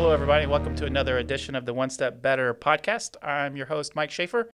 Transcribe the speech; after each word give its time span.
Hello, 0.00 0.12
everybody. 0.12 0.46
Welcome 0.46 0.74
to 0.76 0.86
another 0.86 1.18
edition 1.18 1.54
of 1.54 1.66
the 1.66 1.74
One 1.74 1.90
Step 1.90 2.22
Better 2.22 2.54
podcast. 2.54 3.16
I'm 3.22 3.54
your 3.54 3.66
host, 3.66 3.94
Mike 3.94 4.10
Schaefer. 4.10 4.50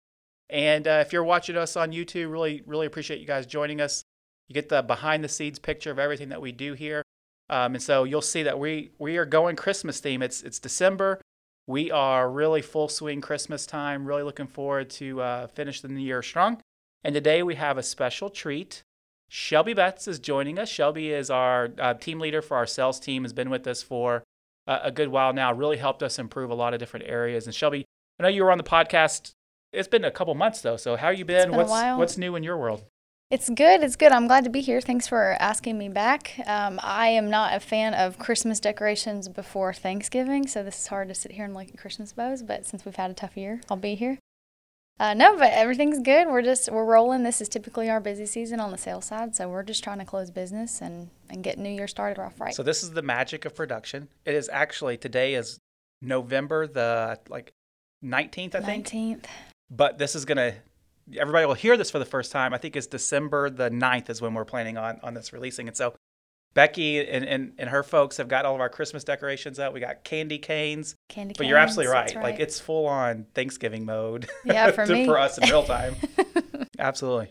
And 0.49 0.89
uh, 0.89 1.03
if 1.05 1.13
you're 1.13 1.23
watching 1.23 1.55
us 1.55 1.77
on 1.77 1.93
YouTube, 1.93 2.33
really, 2.33 2.63
really 2.65 2.87
appreciate 2.87 3.21
you 3.21 3.27
guys 3.27 3.45
joining 3.45 3.83
us. 3.83 4.03
You 4.49 4.55
get 4.55 4.71
the 4.71 4.81
behind 4.81 5.23
the 5.23 5.29
scenes 5.29 5.59
picture 5.59 5.91
of 5.91 5.99
everything 5.99 6.31
that 6.31 6.41
we 6.41 6.51
do 6.51 6.73
here. 6.73 7.03
Um, 7.51 7.75
and 7.75 7.83
so 7.83 8.05
you'll 8.05 8.23
see 8.23 8.43
that 8.45 8.59
we, 8.59 8.93
we 8.99 9.19
are 9.19 9.27
going 9.27 9.55
Christmas 9.55 10.01
theme. 10.01 10.23
It's, 10.23 10.43
it's 10.43 10.59
December. 10.59 11.21
We 11.67 11.91
are 11.91 12.31
really 12.31 12.63
full 12.63 12.89
swing 12.89 13.21
Christmas 13.21 13.67
time. 13.67 14.07
Really 14.07 14.23
looking 14.23 14.47
forward 14.47 14.89
to 14.91 15.21
uh, 15.21 15.47
finish 15.49 15.83
the 15.83 15.89
new 15.89 16.01
year 16.01 16.23
strong. 16.23 16.63
And 17.05 17.15
today 17.15 17.43
we 17.43 17.57
have 17.57 17.77
a 17.77 17.83
special 17.83 18.31
treat. 18.31 18.83
Shelby 19.29 19.75
Betts 19.75 20.09
is 20.09 20.19
joining 20.19 20.59
us. 20.59 20.71
Shelby 20.71 21.13
is 21.13 21.29
our 21.29 21.69
uh, 21.79 21.93
team 21.93 22.19
leader 22.19 22.41
for 22.41 22.57
our 22.57 22.67
sales 22.67 22.99
team, 22.99 23.25
has 23.25 23.35
been 23.35 23.51
with 23.51 23.67
us 23.67 23.83
for 23.83 24.23
uh, 24.67 24.81
a 24.83 24.91
good 24.91 25.09
while 25.09 25.33
now, 25.33 25.53
really 25.53 25.77
helped 25.77 26.03
us 26.03 26.19
improve 26.19 26.51
a 26.51 26.55
lot 26.55 26.75
of 26.75 26.81
different 26.81 27.07
areas. 27.09 27.47
And 27.47 27.55
Shelby, 27.55 27.85
I 28.19 28.23
know 28.23 28.29
you 28.29 28.45
were 28.45 28.53
on 28.53 28.59
the 28.59 28.65
podcast. 28.65 29.33
It's 29.73 29.89
been 29.89 30.05
a 30.05 30.11
couple 30.11 30.35
months 30.35 30.61
though. 30.61 30.77
So 30.77 30.97
how 30.97 31.11
you 31.11 31.25
been? 31.25 31.51
been 31.51 31.55
a 31.55 31.57
what's 31.57 31.71
while. 31.71 31.99
what's 31.99 32.17
new 32.17 32.37
in 32.37 32.43
your 32.43 32.57
world? 32.57 32.85
It's 33.31 33.49
good. 33.49 33.83
It's 33.83 33.97
good. 33.97 34.13
I'm 34.13 34.29
glad 34.29 34.45
to 34.45 34.51
be 34.51 34.61
here. 34.61 34.81
Thanks 34.81 35.09
for 35.09 35.37
asking 35.41 35.77
me 35.77 35.89
back. 35.89 36.35
Um, 36.47 36.79
I 36.83 37.09
am 37.09 37.31
not 37.31 37.57
a 37.57 37.61
fan 37.61 37.95
of 37.95 38.19
Christmas 38.19 38.61
decorations 38.61 39.29
before 39.29 39.73
Thanksgiving, 39.73 40.47
so 40.47 40.63
this 40.63 40.79
is 40.79 40.87
hard 40.87 41.09
to 41.09 41.15
sit 41.15 41.33
here 41.33 41.45
and 41.45 41.55
look 41.55 41.69
at 41.69 41.79
Christmas 41.79 42.13
bows. 42.13 42.43
But 42.43 42.67
since 42.67 42.85
we've 42.85 42.95
had 42.95 43.11
a 43.11 43.15
tough 43.15 43.37
year, 43.37 43.61
I'll 43.69 43.77
be 43.77 43.95
here. 43.95 44.19
Uh, 45.01 45.13
no, 45.13 45.37
but 45.37 45.53
everything's 45.53 45.99
good. 45.99 46.29
We're 46.29 46.43
just 46.43 46.71
we're 46.71 46.85
rolling. 46.85 47.25
This 47.25 47.41
is 47.41 47.49
typically 47.49 47.91
our 47.91 48.01
busy 48.01 48.27
season 48.27 48.61
on 48.61 48.71
the 48.71 48.79
sales 48.79 49.07
side, 49.07 49.35
so 49.35 49.49
we're 49.49 49.65
just 49.65 49.83
trying 49.83 49.99
to 49.99 50.05
close 50.05 50.31
business 50.31 50.81
and 50.81 51.11
and 51.29 51.43
get 51.43 51.59
New 51.59 51.71
Year 51.71 51.89
started 51.89 52.21
off 52.21 52.41
right. 52.41 52.55
So 52.55 52.63
this 52.63 52.83
is 52.85 52.93
the 52.93 53.03
magic 53.03 53.45
of 53.45 53.57
production. 53.57 54.09
It 54.25 54.35
is 54.35 54.49
actually 54.53 54.97
today 54.97 55.35
is 55.35 55.59
November 56.01 56.69
the 56.69 57.19
like 57.29 57.53
19th, 58.05 58.55
I 58.55 58.61
think. 58.61 58.67
Nineteenth. 58.67 59.27
But 59.69 59.99
this 59.99 60.15
is 60.15 60.25
gonna 60.25 60.55
everybody 61.19 61.45
will 61.45 61.55
hear 61.55 61.77
this 61.77 61.91
for 61.91 61.99
the 61.99 62.05
first 62.05 62.31
time. 62.31 62.55
I 62.55 62.59
think 62.59 62.77
it's 62.77 62.87
December 62.87 63.51
the 63.51 63.71
9th 63.71 64.11
is 64.11 64.23
when 64.23 64.33
we're 64.35 64.45
planning 64.45 64.79
on 64.79 65.01
on 65.03 65.15
this 65.15 65.33
releasing. 65.33 65.67
And 65.67 65.77
so 65.77 65.95
Becky 66.55 67.01
and, 67.07 67.25
and, 67.25 67.53
and 67.59 67.69
her 67.69 67.83
folks 67.83 68.17
have 68.17 68.29
got 68.29 68.45
all 68.45 68.55
of 68.55 68.61
our 68.61 68.69
Christmas 68.69 69.03
decorations 69.05 69.59
out. 69.59 69.73
We 69.75 69.81
got 69.81 70.05
candy 70.05 70.39
canes. 70.39 70.95
Candy. 71.09 71.35
But 71.37 71.47
you're 71.49 71.59
absolutely 71.59 71.93
canes, 71.95 72.15
right. 72.15 72.23
Like 72.25 72.41
it's 72.41 72.61
full 72.61 72.87
on 72.87 73.27
Thanksgiving 73.35 73.85
mode. 73.85 74.29
Yeah, 74.45 74.71
for 74.71 74.87
me. 74.95 75.05
for 75.07 75.19
us 75.19 75.39
in 75.39 75.49
real 75.49 75.65
time. 75.65 75.97
absolutely. 76.79 77.31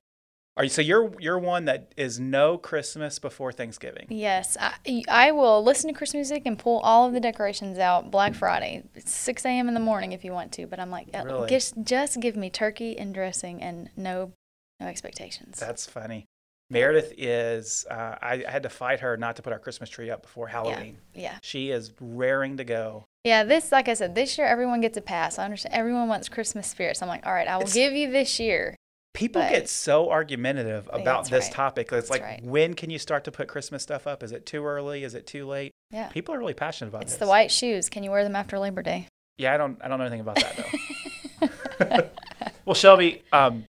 Are 0.56 0.64
you 0.64 0.70
so 0.70 0.82
you're 0.82 1.12
you're 1.20 1.40
one 1.40 1.66
that 1.66 1.94
is 1.98 2.20
no 2.20 2.58
Christmas 2.58 3.18
before 3.18 3.52
Thanksgiving. 3.52 4.06
Yes, 4.10 4.56
I, 4.60 5.04
I 5.08 5.32
will 5.32 5.64
listen 5.64 5.92
to 5.92 5.98
Christmas 5.98 6.30
music 6.30 6.44
and 6.46 6.60
pull 6.60 6.80
all 6.82 7.08
of 7.08 7.14
the 7.14 7.20
decorations 7.20 7.80
out 7.80 8.12
Black 8.12 8.36
Friday. 8.36 8.84
It's 8.94 9.12
6 9.12 9.46
a.m. 9.46 9.68
in 9.68 9.74
the 9.74 9.80
morning 9.80 10.12
if 10.12 10.24
you 10.24 10.32
want 10.32 10.52
to, 10.54 10.68
but 10.68 10.80
I'm 10.80 10.92
like, 10.92 11.08
uh, 11.14 11.24
Really? 11.24 11.50
just, 11.50 11.74
just 11.84 12.20
give 12.20 12.36
me 12.36 12.50
turkey 12.52 12.98
and 12.98 13.14
dressing 13.16 13.64
and 13.64 13.90
no 13.96 14.34
no 14.80 14.88
expectations. 14.88 15.60
That's 15.60 15.86
funny. 15.88 16.26
Meredith 16.74 17.14
is 17.18 17.86
uh, 17.90 18.16
I, 18.22 18.44
I 18.48 18.52
had 18.52 18.64
to 18.64 18.70
fight 18.70 19.00
her 19.00 19.16
not 19.18 19.36
to 19.38 19.42
put 19.42 19.54
our 19.54 19.60
Christmas 19.60 19.90
tree 19.90 20.10
up 20.10 20.22
before 20.24 20.48
Halloween. 20.48 20.98
yeah. 21.14 21.38
She 21.42 21.70
is 21.70 21.94
raring 22.02 22.58
to 22.58 22.64
go. 22.64 23.06
Yeah, 23.24 23.44
this, 23.44 23.72
like 23.72 23.88
I 23.88 23.94
said, 23.94 24.16
this 24.16 24.38
year 24.38 24.48
everyone 24.48 24.82
gets 24.82 24.98
a 24.98 25.02
pass. 25.02 25.40
I 25.40 25.46
understand 25.46 25.74
everyone 25.76 26.08
wants 26.10 26.28
Christmas 26.28 26.68
spirit. 26.68 26.98
So 26.98 27.06
I'm 27.06 27.10
like, 27.10 27.26
all 27.26 27.34
right, 27.34 27.48
I 27.48 27.56
will 27.56 27.62
It's- 27.64 27.74
give 27.74 27.94
you 27.94 28.12
this 28.12 28.40
year. 28.40 28.76
People 29.14 29.44
But- 29.44 29.52
get 29.52 29.70
so 29.70 30.10
argumentative 30.10 30.90
about 30.92 31.30
this 31.30 31.46
right. 31.46 31.54
topic. 31.54 31.86
It's 31.92 32.10
That's 32.10 32.10
like, 32.10 32.22
right. 32.24 32.44
when 32.44 32.74
can 32.74 32.90
you 32.90 32.98
start 32.98 33.24
to 33.26 33.32
put 33.32 33.48
Christmas 33.48 33.84
stuff 33.84 34.08
up? 34.08 34.24
Is 34.24 34.32
it 34.32 34.46
too 34.48 34.66
early? 34.66 35.04
Is 35.04 35.14
it 35.14 35.28
too 35.28 35.48
late? 35.48 35.72
Yeah. 35.92 36.08
People 36.08 36.34
are 36.34 36.40
really 36.40 36.56
passionate 36.56 36.90
about 36.90 37.02
this. 37.04 37.12
It's 37.12 37.14
this. 37.14 37.20
the 37.20 37.30
white 37.30 37.52
shoes. 37.52 37.90
Can 37.90 38.04
you 38.04 38.10
wear 38.10 38.24
them 38.24 38.36
after 38.36 38.58
Labor 38.58 38.82
Day? 38.82 39.08
Yeah, 39.38 39.54
I 39.54 39.58
don't. 39.58 39.78
I 39.84 39.88
don't 39.88 40.00
know 40.00 40.06
anything 40.06 40.22
about 40.22 40.36
that 40.38 40.58
though. 40.58 42.10
well, 42.66 42.73
Shelby, 42.76 43.22
um, 43.32 43.66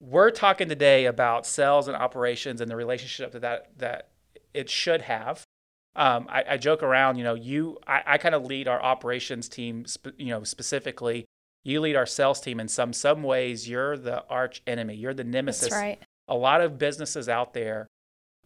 we're 0.00 0.30
talking 0.30 0.68
today 0.68 1.06
about 1.06 1.46
sales 1.46 1.88
and 1.88 1.96
operations 1.96 2.60
and 2.60 2.70
the 2.70 2.76
relationship 2.76 3.32
that 3.32 3.42
that, 3.42 3.78
that 3.78 4.08
it 4.52 4.70
should 4.70 5.02
have. 5.02 5.44
Um, 5.94 6.26
I, 6.28 6.44
I 6.50 6.56
joke 6.58 6.82
around, 6.82 7.16
you 7.16 7.24
know, 7.24 7.34
you, 7.34 7.78
I, 7.86 8.02
I 8.06 8.18
kind 8.18 8.34
of 8.34 8.44
lead 8.44 8.68
our 8.68 8.82
operations 8.82 9.48
team, 9.48 9.86
sp- 9.88 10.12
you 10.18 10.26
know, 10.26 10.44
specifically. 10.44 11.24
You 11.64 11.80
lead 11.80 11.96
our 11.96 12.06
sales 12.06 12.40
team 12.40 12.60
in 12.60 12.68
some 12.68 12.92
some 12.92 13.22
ways. 13.22 13.68
You're 13.68 13.96
the 13.96 14.24
arch 14.28 14.62
enemy. 14.66 14.94
You're 14.94 15.14
the 15.14 15.24
nemesis. 15.24 15.70
That's 15.70 15.74
right. 15.74 16.02
A 16.28 16.34
lot 16.34 16.60
of 16.60 16.78
businesses 16.78 17.28
out 17.28 17.54
there, 17.54 17.86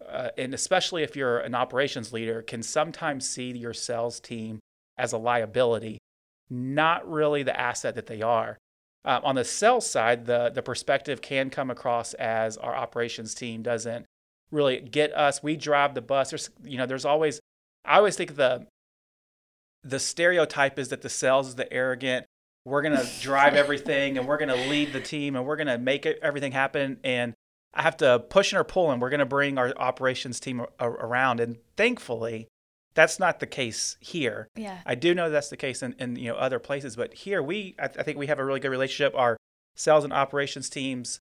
uh, 0.08 0.28
and 0.38 0.54
especially 0.54 1.02
if 1.02 1.16
you're 1.16 1.38
an 1.38 1.54
operations 1.54 2.12
leader, 2.12 2.40
can 2.40 2.62
sometimes 2.62 3.28
see 3.28 3.50
your 3.50 3.74
sales 3.74 4.20
team 4.20 4.60
as 4.96 5.12
a 5.12 5.18
liability, 5.18 5.98
not 6.48 7.10
really 7.10 7.42
the 7.42 7.58
asset 7.58 7.94
that 7.96 8.06
they 8.06 8.22
are. 8.22 8.56
Um, 9.04 9.22
on 9.24 9.34
the 9.34 9.44
sales 9.44 9.88
side, 9.88 10.26
the 10.26 10.50
the 10.50 10.62
perspective 10.62 11.22
can 11.22 11.50
come 11.50 11.70
across 11.70 12.12
as 12.14 12.56
our 12.58 12.74
operations 12.74 13.34
team 13.34 13.62
doesn't 13.62 14.06
really 14.50 14.80
get 14.80 15.14
us. 15.14 15.42
We 15.42 15.56
drive 15.56 15.94
the 15.94 16.02
bus. 16.02 16.30
There's 16.30 16.50
you 16.62 16.76
know 16.76 16.86
there's 16.86 17.04
always 17.04 17.40
I 17.84 17.96
always 17.96 18.16
think 18.16 18.36
the 18.36 18.66
the 19.82 19.98
stereotype 19.98 20.78
is 20.78 20.88
that 20.88 21.02
the 21.02 21.08
sales 21.08 21.48
is 21.48 21.54
the 21.54 21.72
arrogant. 21.72 22.26
We're 22.64 22.82
gonna 22.82 23.04
drive 23.20 23.54
everything 23.54 24.18
and 24.18 24.28
we're 24.28 24.38
gonna 24.38 24.56
lead 24.68 24.92
the 24.92 25.00
team 25.00 25.36
and 25.36 25.46
we're 25.46 25.56
gonna 25.56 25.78
make 25.78 26.04
it, 26.04 26.18
everything 26.22 26.52
happen. 26.52 26.98
And 27.02 27.32
I 27.72 27.82
have 27.82 27.96
to 27.98 28.18
push 28.18 28.52
and 28.52 28.60
or 28.60 28.64
pull 28.64 28.90
and 28.90 29.00
we're 29.00 29.10
gonna 29.10 29.24
bring 29.24 29.56
our 29.56 29.72
operations 29.78 30.40
team 30.40 30.66
a- 30.78 30.88
around. 30.90 31.40
And 31.40 31.56
thankfully, 31.76 32.48
that's 32.94 33.18
not 33.18 33.40
the 33.40 33.46
case 33.46 33.96
here. 34.00 34.48
Yeah. 34.56 34.78
I 34.84 34.94
do 34.94 35.14
know 35.14 35.30
that's 35.30 35.48
the 35.48 35.56
case 35.56 35.82
in, 35.82 35.94
in 35.98 36.16
you 36.16 36.28
know 36.30 36.36
other 36.36 36.58
places, 36.58 36.96
but 36.96 37.14
here 37.14 37.42
we 37.42 37.74
I, 37.78 37.84
I 37.84 38.02
think 38.02 38.18
we 38.18 38.26
have 38.26 38.38
a 38.38 38.44
really 38.44 38.60
good 38.60 38.70
relationship. 38.70 39.14
Our 39.16 39.36
sales 39.76 40.04
and 40.04 40.12
operations 40.12 40.68
teams 40.68 41.20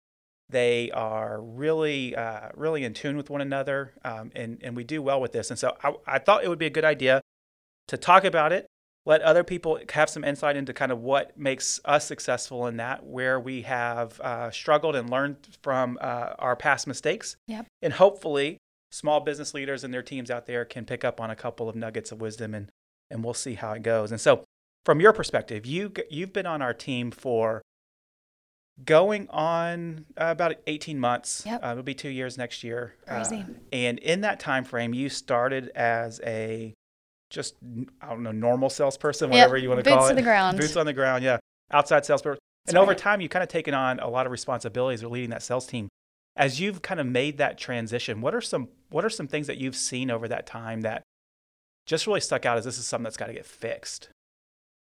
they 0.50 0.90
are 0.92 1.40
really 1.40 2.16
uh, 2.16 2.50
really 2.56 2.84
in 2.84 2.94
tune 2.94 3.16
with 3.18 3.30
one 3.30 3.42
another, 3.42 3.94
um, 4.04 4.32
and 4.36 4.58
and 4.64 4.76
we 4.76 4.84
do 4.84 5.02
well 5.02 5.22
with 5.22 5.32
this. 5.32 5.50
And 5.52 5.60
so 5.60 5.78
I, 5.84 5.94
I 6.08 6.20
thought 6.20 6.44
it 6.44 6.50
would 6.50 6.58
be 6.60 6.66
a 6.66 6.72
good 6.72 6.86
idea 6.86 7.22
to 7.88 7.98
talk 7.98 8.24
about 8.24 8.52
it, 8.52 8.66
let 9.06 9.22
other 9.22 9.44
people 9.44 9.80
have 9.94 10.10
some 10.10 10.24
insight 10.24 10.56
into 10.56 10.74
kind 10.74 10.92
of 10.92 11.00
what 11.02 11.38
makes 11.38 11.80
us 11.86 12.06
successful 12.06 12.66
in 12.68 12.78
that, 12.78 13.06
where 13.06 13.40
we 13.40 13.62
have 13.64 14.20
uh, 14.22 14.50
struggled 14.52 14.96
and 14.96 15.10
learned 15.10 15.38
from 15.62 15.98
uh, 16.02 16.34
our 16.40 16.56
past 16.56 16.88
mistakes, 16.88 17.36
Yep. 17.48 17.68
and 17.84 17.94
hopefully 17.94 18.58
small 18.92 19.20
business 19.20 19.54
leaders 19.54 19.84
and 19.84 19.94
their 19.94 20.02
teams 20.02 20.32
out 20.32 20.46
there 20.48 20.66
can 20.66 20.86
pick 20.86 21.04
up 21.04 21.20
on 21.22 21.30
a 21.30 21.36
couple 21.36 21.70
of 21.70 21.76
nuggets 21.76 22.12
of 22.12 22.22
wisdom 22.22 22.54
and 22.54 22.70
and 23.12 23.24
we'll 23.24 23.34
see 23.34 23.56
how 23.56 23.72
it 23.74 23.82
goes. 23.84 24.12
And 24.12 24.22
so 24.22 24.44
from 24.86 25.00
your 25.00 25.14
perspective, 25.14 25.66
you 25.66 25.92
you've 26.10 26.34
been 26.34 26.46
on 26.46 26.62
our 26.62 26.74
team 26.74 27.12
for 27.12 27.62
going 28.86 29.28
on 29.30 30.06
uh, 30.18 30.28
about 30.30 30.56
18 30.68 31.00
months. 31.00 31.44
Yep. 31.46 31.64
Uh, 31.64 31.72
it'll 31.72 31.84
be 31.84 31.94
2 31.94 32.10
years 32.10 32.38
next 32.38 32.64
year. 32.64 32.94
Crazy. 33.08 33.38
Uh, 33.48 33.54
and 33.74 34.00
in 34.00 34.22
that 34.22 34.40
time 34.40 34.64
frame, 34.64 34.94
you 34.94 35.10
started 35.10 35.70
as 35.76 36.22
a 36.26 36.74
just 37.30 37.56
I 38.02 38.10
don't 38.10 38.24
know 38.24 38.32
normal 38.32 38.70
salesperson, 38.70 39.30
Yep. 39.32 39.38
whatever 39.38 39.58
you 39.58 39.70
want 39.70 39.84
to 39.84 39.90
Boots 39.90 39.96
call 39.98 40.08
it. 40.10 40.16
the 40.16 40.22
ground. 40.22 40.58
Boots 40.60 40.76
on 40.76 40.86
the 40.86 40.94
ground, 40.94 41.24
yeah. 41.24 41.38
Outside 41.72 42.06
salesperson. 42.06 42.40
That's 42.66 42.74
and 42.74 42.82
over 42.82 42.96
time, 42.96 43.22
you've 43.22 43.32
kind 43.32 43.44
of 43.44 43.50
taken 43.50 43.74
on 43.74 44.00
a 44.00 44.08
lot 44.10 44.26
of 44.26 44.32
responsibilities 44.32 45.04
of 45.04 45.12
leading 45.12 45.30
that 45.32 45.44
sales 45.44 45.68
team. 45.68 45.90
As 46.36 46.60
you've 46.60 46.82
kind 46.82 47.00
of 47.00 47.06
made 47.06 47.38
that 47.38 47.58
transition, 47.58 48.22
what 48.22 48.34
are 48.34 48.42
some 48.42 48.70
what 48.90 49.06
are 49.06 49.10
some 49.10 49.28
things 49.28 49.48
that 49.48 49.58
you've 49.58 49.76
seen 49.76 50.12
over 50.12 50.28
that 50.28 50.46
time 50.46 50.82
that 50.82 51.04
just 51.86 52.08
really 52.08 52.20
stuck 52.20 52.46
out 52.46 52.58
as 52.58 52.66
this 52.66 52.78
is 52.78 52.86
something 52.86 53.04
that's 53.04 53.18
got 53.18 53.28
to 53.28 53.34
get 53.34 53.46
fixed? 53.46 54.10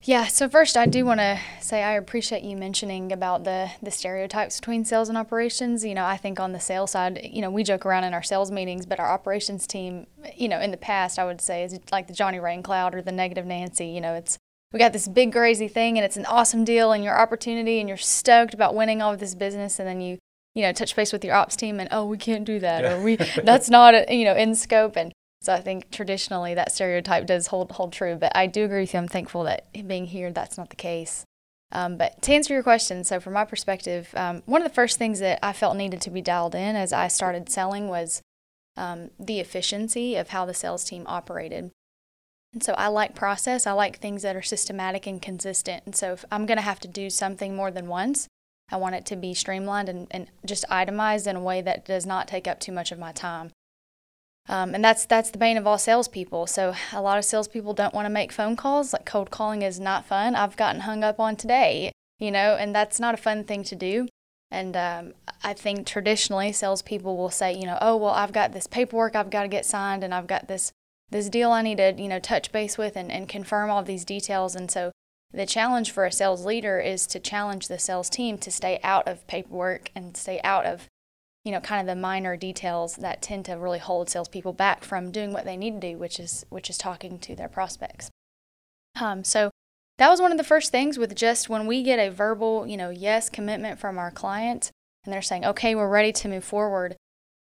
Yeah, 0.03 0.27
so 0.27 0.51
first 0.51 0.77
I 0.77 0.85
do 0.85 1.07
want 1.07 1.21
to 1.21 1.41
say 1.63 1.83
I 1.83 1.93
appreciate 1.93 2.43
you 2.43 2.59
mentioning 2.59 3.11
about 3.11 3.45
the 3.45 3.71
the 3.83 3.91
stereotypes 3.91 4.61
between 4.61 4.85
sales 4.85 5.09
and 5.09 5.17
operations. 5.17 5.83
You 5.83 5.95
know, 5.95 6.05
I 6.05 6.19
think 6.19 6.39
on 6.39 6.53
the 6.53 6.61
sales 6.61 6.91
side, 6.91 7.21
you 7.25 7.41
know, 7.41 7.51
we 7.51 7.63
joke 7.63 7.87
around 7.87 8.05
in 8.05 8.13
our 8.13 8.23
sales 8.23 8.51
meetings, 8.51 8.85
but 8.85 9.01
our 9.01 9.11
operations 9.11 9.67
team, 9.67 10.07
you 10.37 10.49
know, 10.49 10.61
in 10.61 10.73
the 10.73 10.77
past 10.77 11.19
I 11.19 11.25
would 11.25 11.41
say 11.41 11.65
is 11.65 11.79
like 11.91 12.07
the 12.07 12.13
Johnny 12.13 12.39
Rain 12.39 12.63
Cloud 12.63 12.95
or 12.95 13.01
the 13.01 13.13
negative 13.13 13.47
Nancy, 13.47 13.87
you 13.87 14.03
know, 14.03 14.13
it's 14.13 14.37
we 14.75 14.79
got 14.79 14.93
this 14.93 15.09
big 15.09 15.33
crazy 15.33 15.69
thing 15.69 15.97
and 15.97 16.05
it's 16.05 16.19
an 16.19 16.27
awesome 16.27 16.65
deal 16.65 16.93
and 16.93 17.03
your 17.03 17.19
opportunity 17.19 17.81
and 17.81 17.89
you're 17.89 17.97
stoked 17.97 18.53
about 18.53 18.75
winning 18.75 19.01
all 19.01 19.13
of 19.13 19.21
this 19.21 19.35
business 19.35 19.79
and 19.79 19.89
then 19.89 20.03
you 20.03 20.19
you 20.55 20.63
know 20.63 20.73
touch 20.73 20.95
base 20.95 21.13
with 21.13 21.25
your 21.25 21.35
ops 21.35 21.57
team 21.57 21.81
and 21.81 21.89
oh 21.93 22.05
we 22.05 22.17
can't 22.17 22.45
do 22.45 22.59
that 22.59 22.85
or 22.85 23.03
we 23.03 23.17
that's 23.45 23.69
not 23.69 23.95
a, 23.95 24.15
you 24.15 24.25
know 24.25 24.35
in 24.35 24.55
scope 24.55 24.97
and 24.97 25.13
so 25.45 25.53
I 25.53 25.61
think 25.61 25.91
traditionally 25.91 26.55
that 26.55 26.73
stereotype 26.73 27.27
does 27.27 27.49
hold 27.49 27.71
hold 27.73 27.93
true, 27.93 28.17
but 28.17 28.33
I 28.35 28.47
do 28.47 28.65
agree 28.65 28.81
with 28.81 28.95
you. 28.95 29.01
I'm 29.01 29.09
thankful 29.09 29.43
that 29.43 29.71
being 29.87 30.07
here, 30.07 30.33
that's 30.33 30.57
not 30.57 30.71
the 30.71 30.77
case. 30.77 31.27
Um, 31.71 31.99
but 31.99 32.23
to 32.23 32.33
answer 32.33 32.55
your 32.55 32.63
question, 32.63 33.05
so 33.05 33.21
from 33.21 33.35
my 33.35 33.45
perspective, 33.45 34.09
um, 34.17 34.43
one 34.47 34.63
of 34.63 34.69
the 34.69 34.75
first 34.75 34.97
things 34.97 35.19
that 35.21 35.41
I 35.43 35.53
felt 35.53 35.77
needed 35.77 36.01
to 36.03 36.11
be 36.11 36.23
dialed 36.23 36.55
in 36.55 36.77
as 36.77 36.95
I 36.95 37.09
started 37.09 37.51
selling 37.51 37.89
was 37.89 38.23
um, 38.79 39.11
the 39.19 39.39
efficiency 39.39 40.17
of 40.17 40.31
how 40.31 40.47
the 40.47 40.55
sales 40.55 40.83
team 40.83 41.05
operated. 41.07 41.73
And 42.55 42.63
so 42.63 42.73
I 42.79 42.89
like 42.89 43.15
process. 43.15 43.67
I 43.67 43.73
like 43.73 43.99
things 43.99 44.23
that 44.23 44.37
are 44.37 44.43
systematic 44.43 45.07
and 45.07 45.21
consistent. 45.21 45.83
And 45.85 45.95
so 45.95 46.13
if 46.13 46.25
I'm 46.33 46.47
going 46.47 46.57
to 46.57 46.63
have 46.63 46.81
to 46.81 46.89
do 46.89 47.11
something 47.11 47.55
more 47.55 47.71
than 47.71 47.89
once, 47.89 48.29
I 48.71 48.77
want 48.77 48.95
it 48.95 49.05
to 49.07 49.17
be 49.17 49.35
streamlined 49.35 49.89
and, 49.89 50.07
and 50.11 50.29
just 50.45 50.65
itemized 50.71 51.27
in 51.27 51.37
a 51.37 51.41
way 51.41 51.61
that 51.61 51.85
does 51.85 52.07
not 52.07 52.29
take 52.29 52.49
up 52.49 52.61
too 52.61 52.73
much 52.73 52.93
of 52.93 52.99
my 52.99 53.13
time. 53.13 53.51
Um, 54.49 54.75
and 54.75 54.85
that's 54.85 55.07
that's 55.07 55.31
the 55.31 55.39
bane 55.39 55.57
of 55.57 55.67
all 55.67 55.79
salespeople. 55.79 56.47
So 56.47 56.75
a 56.93 57.01
lot 57.01 57.19
of 57.19 57.25
salespeople 57.25 57.73
don't 57.73 57.95
want 57.95 58.07
to 58.07 58.11
make 58.11 58.33
phone 58.33 58.57
calls. 58.57 58.93
Like 58.93 59.07
cold 59.07 59.31
calling 59.31 59.63
is 59.63 59.81
not 59.81 60.05
fun. 60.05 60.35
I've 60.35 60.57
gotten 60.57 60.83
hung 60.83 61.03
up 61.03 61.19
on 61.19 61.37
today, 61.37 61.93
you 62.19 62.31
know, 62.31 62.57
and 62.59 62.75
that's 62.75 63.01
not 63.01 63.15
a 63.15 63.19
fun 63.19 63.45
thing 63.45 63.65
to 63.65 63.77
do. 63.77 64.07
And 64.51 64.77
um, 64.77 65.15
I 65.43 65.55
think 65.55 65.87
traditionally 65.87 66.53
salespeople 66.53 67.17
will 67.17 67.31
say, 67.31 67.55
you 67.55 67.65
know, 67.65 67.79
oh 67.81 67.97
well, 67.97 68.13
I've 68.13 68.33
got 68.33 68.53
this 68.53 68.67
paperwork 68.67 69.17
I've 69.17 69.31
got 69.31 69.43
to 69.43 69.49
get 69.49 69.65
signed, 69.65 70.05
and 70.05 70.15
I've 70.15 70.27
got 70.27 70.47
this 70.49 70.73
this 71.11 71.29
deal 71.29 71.51
I 71.51 71.63
need 71.63 71.79
to 71.79 71.95
you 71.97 72.09
know 72.09 72.19
touch 72.19 72.53
base 72.53 72.77
with 72.77 72.97
and, 72.97 73.11
and 73.11 73.29
confirm 73.29 73.71
all 73.71 73.83
these 73.83 74.05
details. 74.05 74.55
And 74.55 74.71
so 74.71 74.93
the 75.35 75.47
challenge 75.47 75.91
for 75.91 76.05
a 76.05 76.13
sales 76.13 76.45
leader 76.45 76.79
is 76.79 77.07
to 77.09 77.21
challenge 77.21 77.69
the 77.69 77.79
sales 77.79 78.09
team 78.09 78.39
to 78.39 78.51
stay 78.51 78.79
out 78.83 79.09
of 79.09 79.27
paperwork 79.27 79.91
and 79.95 80.17
stay 80.17 80.41
out 80.43 80.65
of 80.65 80.89
you 81.45 81.53
know, 81.53 81.61
kind 81.61 81.81
of 81.81 81.95
the 81.95 82.01
minor 82.01 82.37
details 82.37 82.97
that 82.97 83.21
tend 83.21 83.45
to 83.45 83.53
really 83.53 83.79
hold 83.79 84.09
salespeople 84.09 84.55
back 84.55 84.83
from 84.83 85.11
doing 85.11 85.33
what 85.33 85.45
they 85.45 85.57
need 85.57 85.81
to 85.81 85.93
do, 85.93 85.99
which 85.99 86.19
is 86.19 86.47
which 86.49 86.71
is 86.71 86.79
talking 86.79 87.19
to 87.19 87.37
their 87.37 87.49
prospects. 87.49 88.11
Um, 88.99 89.25
so 89.25 89.51
that 89.99 90.09
was 90.09 90.21
one 90.21 90.33
of 90.33 90.39
the 90.39 90.45
first 90.45 90.73
things 90.73 90.99
with 90.99 91.15
just 91.15 91.49
when 91.49 91.67
we 91.67 91.83
get 91.83 91.99
a 91.99 92.11
verbal, 92.11 92.67
you 92.67 92.77
know, 92.77 92.91
yes 92.91 93.29
commitment 93.29 93.79
from 93.79 93.99
our 93.99 94.11
client, 94.11 94.71
and 95.05 95.13
they're 95.13 95.23
saying, 95.23 95.45
okay, 95.45 95.75
we're 95.75 95.89
ready 95.89 96.13
to 96.13 96.29
move 96.29 96.45
forward. 96.45 96.97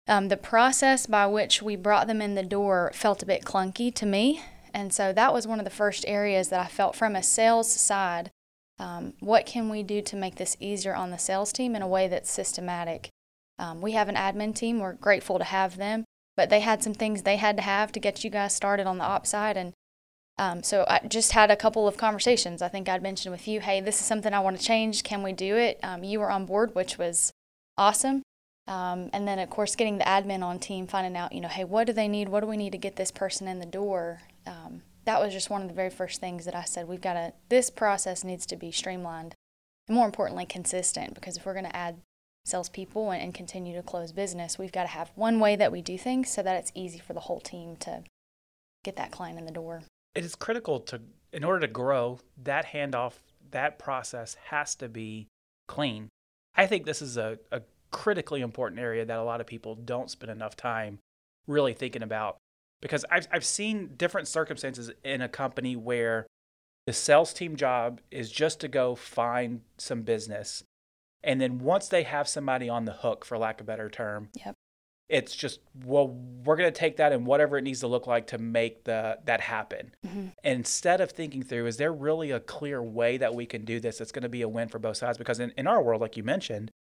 Um, 0.07 0.29
the 0.29 0.37
process 0.37 1.07
by 1.07 1.27
which 1.27 1.61
we 1.61 1.77
brought 1.77 2.07
them 2.07 2.23
in 2.23 2.37
the 2.37 2.43
door 2.43 2.93
felt 2.95 3.23
a 3.23 3.27
bit 3.27 3.45
clunky 3.45 3.93
to 3.97 4.07
me, 4.07 4.41
and 4.75 4.93
so 4.93 5.13
that 5.13 5.33
was 5.33 5.47
one 5.47 5.59
of 5.59 5.65
the 5.65 5.71
first 5.71 6.05
areas 6.07 6.49
that 6.49 6.61
I 6.61 6.67
felt 6.67 6.97
from 6.97 7.17
a 7.17 7.23
sales 7.23 7.71
side. 7.73 8.31
Um, 8.79 9.13
what 9.21 9.45
can 9.47 9.69
we 9.69 9.83
do 9.83 10.01
to 10.03 10.17
make 10.17 10.37
this 10.37 10.57
easier 10.59 10.95
on 10.95 11.11
the 11.11 11.19
sales 11.19 11.53
team 11.53 11.77
in 11.77 11.83
a 11.83 11.89
way 11.89 12.09
that's 12.09 12.31
systematic? 12.31 13.11
Um, 13.59 13.83
we 13.83 13.93
have 13.93 14.09
an 14.09 14.15
admin 14.15 14.55
team. 14.55 14.79
We're 14.79 14.95
grateful 14.95 15.39
to 15.39 15.45
have 15.45 15.77
them, 15.77 16.05
but 16.37 16.49
they 16.49 16.61
had 16.61 16.83
some 16.83 16.95
things 16.95 17.23
they 17.23 17.37
had 17.37 17.57
to 17.59 17.63
have 17.63 17.93
to 17.93 18.01
get 18.01 18.25
you 18.25 18.31
guys 18.31 18.55
started 18.55 18.87
on 18.87 18.97
the 18.97 19.05
op 19.05 19.27
side. 19.27 19.59
And 19.59 19.75
um, 20.39 20.63
so 20.63 20.87
I 20.89 21.07
just 21.07 21.33
had 21.33 21.51
a 21.51 21.57
couple 21.57 21.87
of 21.87 21.99
conversations. 21.99 22.63
I 22.63 22.69
think 22.69 22.89
I'd 22.89 23.03
mentioned 23.03 23.33
with 23.33 23.47
you, 23.47 23.61
hey, 23.61 23.83
this 23.83 24.01
is 24.01 24.07
something 24.07 24.33
I 24.33 24.41
want 24.41 24.59
to 24.59 24.65
change. 24.65 25.03
Can 25.05 25.23
we 25.23 25.35
do 25.35 25.57
it? 25.57 25.79
Um, 25.83 26.03
you 26.03 26.19
were 26.21 26.31
on 26.31 26.47
board, 26.47 26.75
which 26.75 26.97
was 26.97 27.33
awesome. 27.77 28.23
Um, 28.67 29.11
and 29.13 29.29
then, 29.29 29.39
of 29.39 29.51
course, 29.51 29.77
getting 29.77 29.99
the 29.99 30.05
admin 30.05 30.43
on 30.43 30.59
team, 30.59 30.87
finding 30.87 31.17
out, 31.17 31.33
you 31.33 31.41
know, 31.41 31.49
hey, 31.49 31.65
what 31.65 31.87
do 31.87 31.93
they 31.93 32.09
need? 32.09 32.31
What 32.31 32.41
do 32.41 32.47
we 32.47 32.57
need 32.57 32.73
to 32.73 32.79
get 32.79 32.97
this 32.97 33.11
person 33.11 33.49
in 33.49 33.59
the 33.59 33.67
door? 33.67 34.23
Um, 34.47 34.83
that 35.05 35.21
was 35.21 35.33
just 35.33 35.51
one 35.51 35.63
of 35.63 35.69
the 35.69 35.75
very 35.75 35.91
first 35.91 36.21
things 36.21 36.45
that 36.45 36.55
I 36.55 36.65
said, 36.65 36.89
we've 36.89 37.01
got 37.01 37.15
to, 37.15 37.33
this 37.49 37.71
process 37.71 38.25
needs 38.25 38.47
to 38.47 38.57
be 38.57 38.71
streamlined 38.71 39.35
and 39.89 39.97
more 39.97 40.07
importantly, 40.07 40.47
consistent 40.47 41.15
because 41.15 41.37
if 41.37 41.45
we're 41.45 41.53
going 41.53 41.65
to 41.65 41.77
add 41.77 42.01
salespeople 42.45 43.11
and, 43.11 43.21
and 43.21 43.35
continue 43.35 43.75
to 43.75 43.83
close 43.83 44.13
business, 44.13 44.59
we've 44.59 44.71
got 44.71 44.85
to 44.85 44.89
have 44.89 45.11
one 45.17 45.41
way 45.41 45.57
that 45.57 45.73
we 45.73 45.83
do 45.83 45.99
things 45.99 46.31
so 46.31 46.43
that 46.43 46.57
it's 46.57 46.73
easy 46.77 46.99
for 46.99 47.13
the 47.13 47.21
whole 47.21 47.41
team 47.41 47.77
to 47.77 48.05
get 48.85 48.97
that 48.97 49.11
client 49.11 49.39
in 49.39 49.47
the 49.47 49.53
door. 49.53 49.83
It 50.15 50.25
is 50.25 50.35
critical 50.37 50.79
to, 50.81 51.01
in 51.33 51.45
order 51.45 51.61
to 51.61 51.73
grow, 51.73 52.21
that 52.43 52.67
handoff, 52.67 53.15
that 53.51 53.79
process 53.79 54.37
has 54.47 54.75
to 54.77 54.89
be 54.89 55.27
clean. 55.67 56.09
I 56.55 56.67
think 56.67 56.87
this 56.87 57.03
is 57.03 57.17
a, 57.17 57.39
a 57.51 57.63
critically 57.91 58.41
important 58.41 58.81
area 58.81 59.05
that 59.05 59.19
a 59.19 59.25
lot 59.25 59.41
of 59.41 59.47
people 59.47 59.75
don't 59.75 60.11
spend 60.11 60.31
enough 60.31 60.57
time 60.57 60.99
really 61.47 61.73
thinking 61.73 62.03
about 62.03 62.37
because 62.81 63.05
I've, 63.11 63.29
I've 63.33 63.45
seen 63.45 63.91
different 63.97 64.29
circumstances 64.29 64.91
in 65.05 65.21
a 65.21 65.29
company 65.29 65.77
where 65.77 66.27
the 66.87 66.93
sales 66.93 67.33
team 67.33 67.57
job 67.57 68.01
is 68.11 68.31
just 68.31 68.61
to 68.61 68.69
go 68.69 68.95
find 68.95 69.61
some 69.79 70.03
business 70.03 70.65
and 71.23 71.41
then 71.41 71.59
once 71.59 71.89
they 71.89 72.03
have 72.05 72.29
somebody 72.29 72.69
on 72.69 72.85
the 72.85 72.93
hook, 72.93 73.25
for 73.25 73.37
lack 73.39 73.61
of 73.61 73.67
a 73.67 73.67
better 73.67 73.91
term, 73.91 74.29
yep. 74.35 74.55
it's 75.09 75.35
just, 75.35 75.61
well, 75.85 76.09
we're 76.09 76.57
going 76.57 76.73
to 76.73 76.79
take 76.79 76.97
that 76.97 77.13
and 77.13 77.27
whatever 77.27 77.59
it 77.59 77.63
needs 77.63 77.81
to 77.81 77.87
look 77.87 78.07
like 78.07 78.29
to 78.29 78.39
make 78.39 78.85
the 78.85 79.19
that 79.25 79.41
happen. 79.41 79.95
Mm-hmm. 80.07 80.29
Instead 80.45 81.01
of 81.01 81.11
thinking 81.11 81.43
through, 81.43 81.67
is 81.67 81.77
there 81.77 81.93
really 81.93 82.31
a 82.31 82.41
clear 82.41 82.83
way 82.83 83.19
that 83.19 83.35
we 83.35 83.47
can 83.47 83.65
do 83.65 83.81
this 83.81 83.99
that's 83.99 84.13
going 84.13 84.23
to 84.23 84.29
be 84.29 84.43
a 84.43 84.49
win 84.49 84.69
for 84.69 84.79
both 84.79 84.97
sides? 84.97 85.19
Because 85.19 85.41
in, 85.41 85.53
in 85.57 85.67
our 85.67 85.83
world, 85.83 86.01
like 86.01 86.17
you 86.17 86.23
mentioned, 86.23 86.71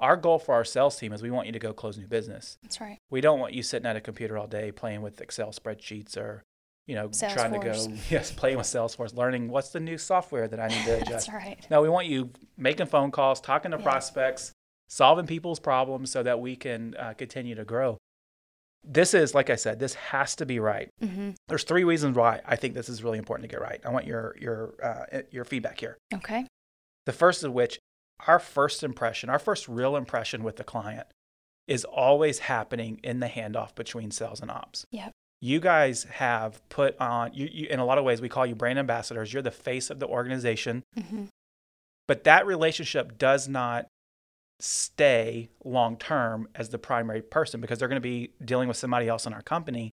our 0.00 0.16
goal 0.16 0.38
for 0.38 0.54
our 0.54 0.64
sales 0.64 0.98
team 0.98 1.12
is 1.12 1.22
we 1.22 1.30
want 1.30 1.46
you 1.46 1.52
to 1.52 1.58
go 1.58 1.72
close 1.72 1.96
new 1.96 2.06
business. 2.06 2.58
That's 2.62 2.80
right. 2.80 2.98
We 3.10 3.20
don't 3.20 3.38
want 3.38 3.52
you 3.52 3.62
sitting 3.62 3.86
at 3.86 3.96
a 3.96 4.00
computer 4.00 4.36
all 4.36 4.46
day 4.46 4.72
playing 4.72 5.02
with 5.02 5.20
Excel 5.20 5.52
spreadsheets 5.52 6.16
or 6.16 6.42
you 6.86 6.96
know, 6.96 7.08
Salesforce. 7.10 7.34
trying 7.34 7.52
to 7.52 7.58
go, 7.60 7.88
yes, 8.10 8.32
playing 8.32 8.56
with 8.56 8.66
Salesforce, 8.66 9.14
learning 9.14 9.48
what's 9.48 9.68
the 9.68 9.78
new 9.78 9.96
software 9.96 10.48
that 10.48 10.58
I 10.58 10.66
need 10.66 10.84
to 10.86 10.96
adjust. 11.02 11.28
That's 11.28 11.28
right. 11.28 11.64
No, 11.70 11.82
we 11.82 11.88
want 11.88 12.08
you 12.08 12.30
making 12.56 12.86
phone 12.86 13.12
calls, 13.12 13.40
talking 13.40 13.70
to 13.70 13.76
yeah. 13.76 13.84
prospects, 13.84 14.52
solving 14.88 15.26
people's 15.26 15.60
problems 15.60 16.10
so 16.10 16.24
that 16.24 16.40
we 16.40 16.56
can 16.56 16.96
uh, 16.98 17.14
continue 17.16 17.54
to 17.54 17.64
grow. 17.64 17.96
This 18.82 19.14
is, 19.14 19.34
like 19.34 19.50
I 19.50 19.56
said, 19.56 19.78
this 19.78 19.94
has 19.94 20.34
to 20.36 20.46
be 20.46 20.58
right. 20.58 20.88
Mm-hmm. 21.00 21.32
There's 21.48 21.64
three 21.64 21.84
reasons 21.84 22.16
why 22.16 22.40
I 22.46 22.56
think 22.56 22.74
this 22.74 22.88
is 22.88 23.04
really 23.04 23.18
important 23.18 23.48
to 23.48 23.54
get 23.54 23.62
right. 23.62 23.80
I 23.84 23.90
want 23.90 24.06
your 24.06 24.34
your 24.40 24.74
uh, 24.82 25.20
your 25.30 25.44
feedback 25.44 25.78
here. 25.78 25.98
Okay. 26.12 26.46
The 27.06 27.12
first 27.12 27.44
of 27.44 27.52
which, 27.52 27.78
our 28.26 28.38
first 28.38 28.82
impression, 28.82 29.30
our 29.30 29.38
first 29.38 29.68
real 29.68 29.96
impression 29.96 30.42
with 30.42 30.56
the 30.56 30.64
client, 30.64 31.06
is 31.66 31.84
always 31.84 32.40
happening 32.40 33.00
in 33.02 33.20
the 33.20 33.28
handoff 33.28 33.74
between 33.74 34.10
sales 34.10 34.40
and 34.40 34.50
ops. 34.50 34.84
Yep. 34.90 35.12
You 35.40 35.60
guys 35.60 36.04
have 36.04 36.60
put 36.68 37.00
on 37.00 37.32
you, 37.32 37.48
you, 37.50 37.66
in 37.68 37.78
a 37.78 37.84
lot 37.84 37.96
of 37.96 38.04
ways 38.04 38.20
we 38.20 38.28
call 38.28 38.44
you 38.44 38.54
brand 38.54 38.78
ambassadors. 38.78 39.32
You're 39.32 39.42
the 39.42 39.50
face 39.50 39.88
of 39.88 40.00
the 40.00 40.06
organization. 40.06 40.82
Mm-hmm. 40.98 41.24
but 42.08 42.24
that 42.24 42.46
relationship 42.46 43.16
does 43.18 43.48
not 43.48 43.86
stay 44.58 45.48
long 45.64 45.96
term 45.96 46.48
as 46.54 46.68
the 46.68 46.78
primary 46.78 47.22
person 47.22 47.60
because 47.60 47.78
they're 47.78 47.88
going 47.88 47.96
to 47.96 48.00
be 48.00 48.32
dealing 48.44 48.68
with 48.68 48.76
somebody 48.76 49.08
else 49.08 49.26
in 49.26 49.32
our 49.32 49.42
company. 49.42 49.92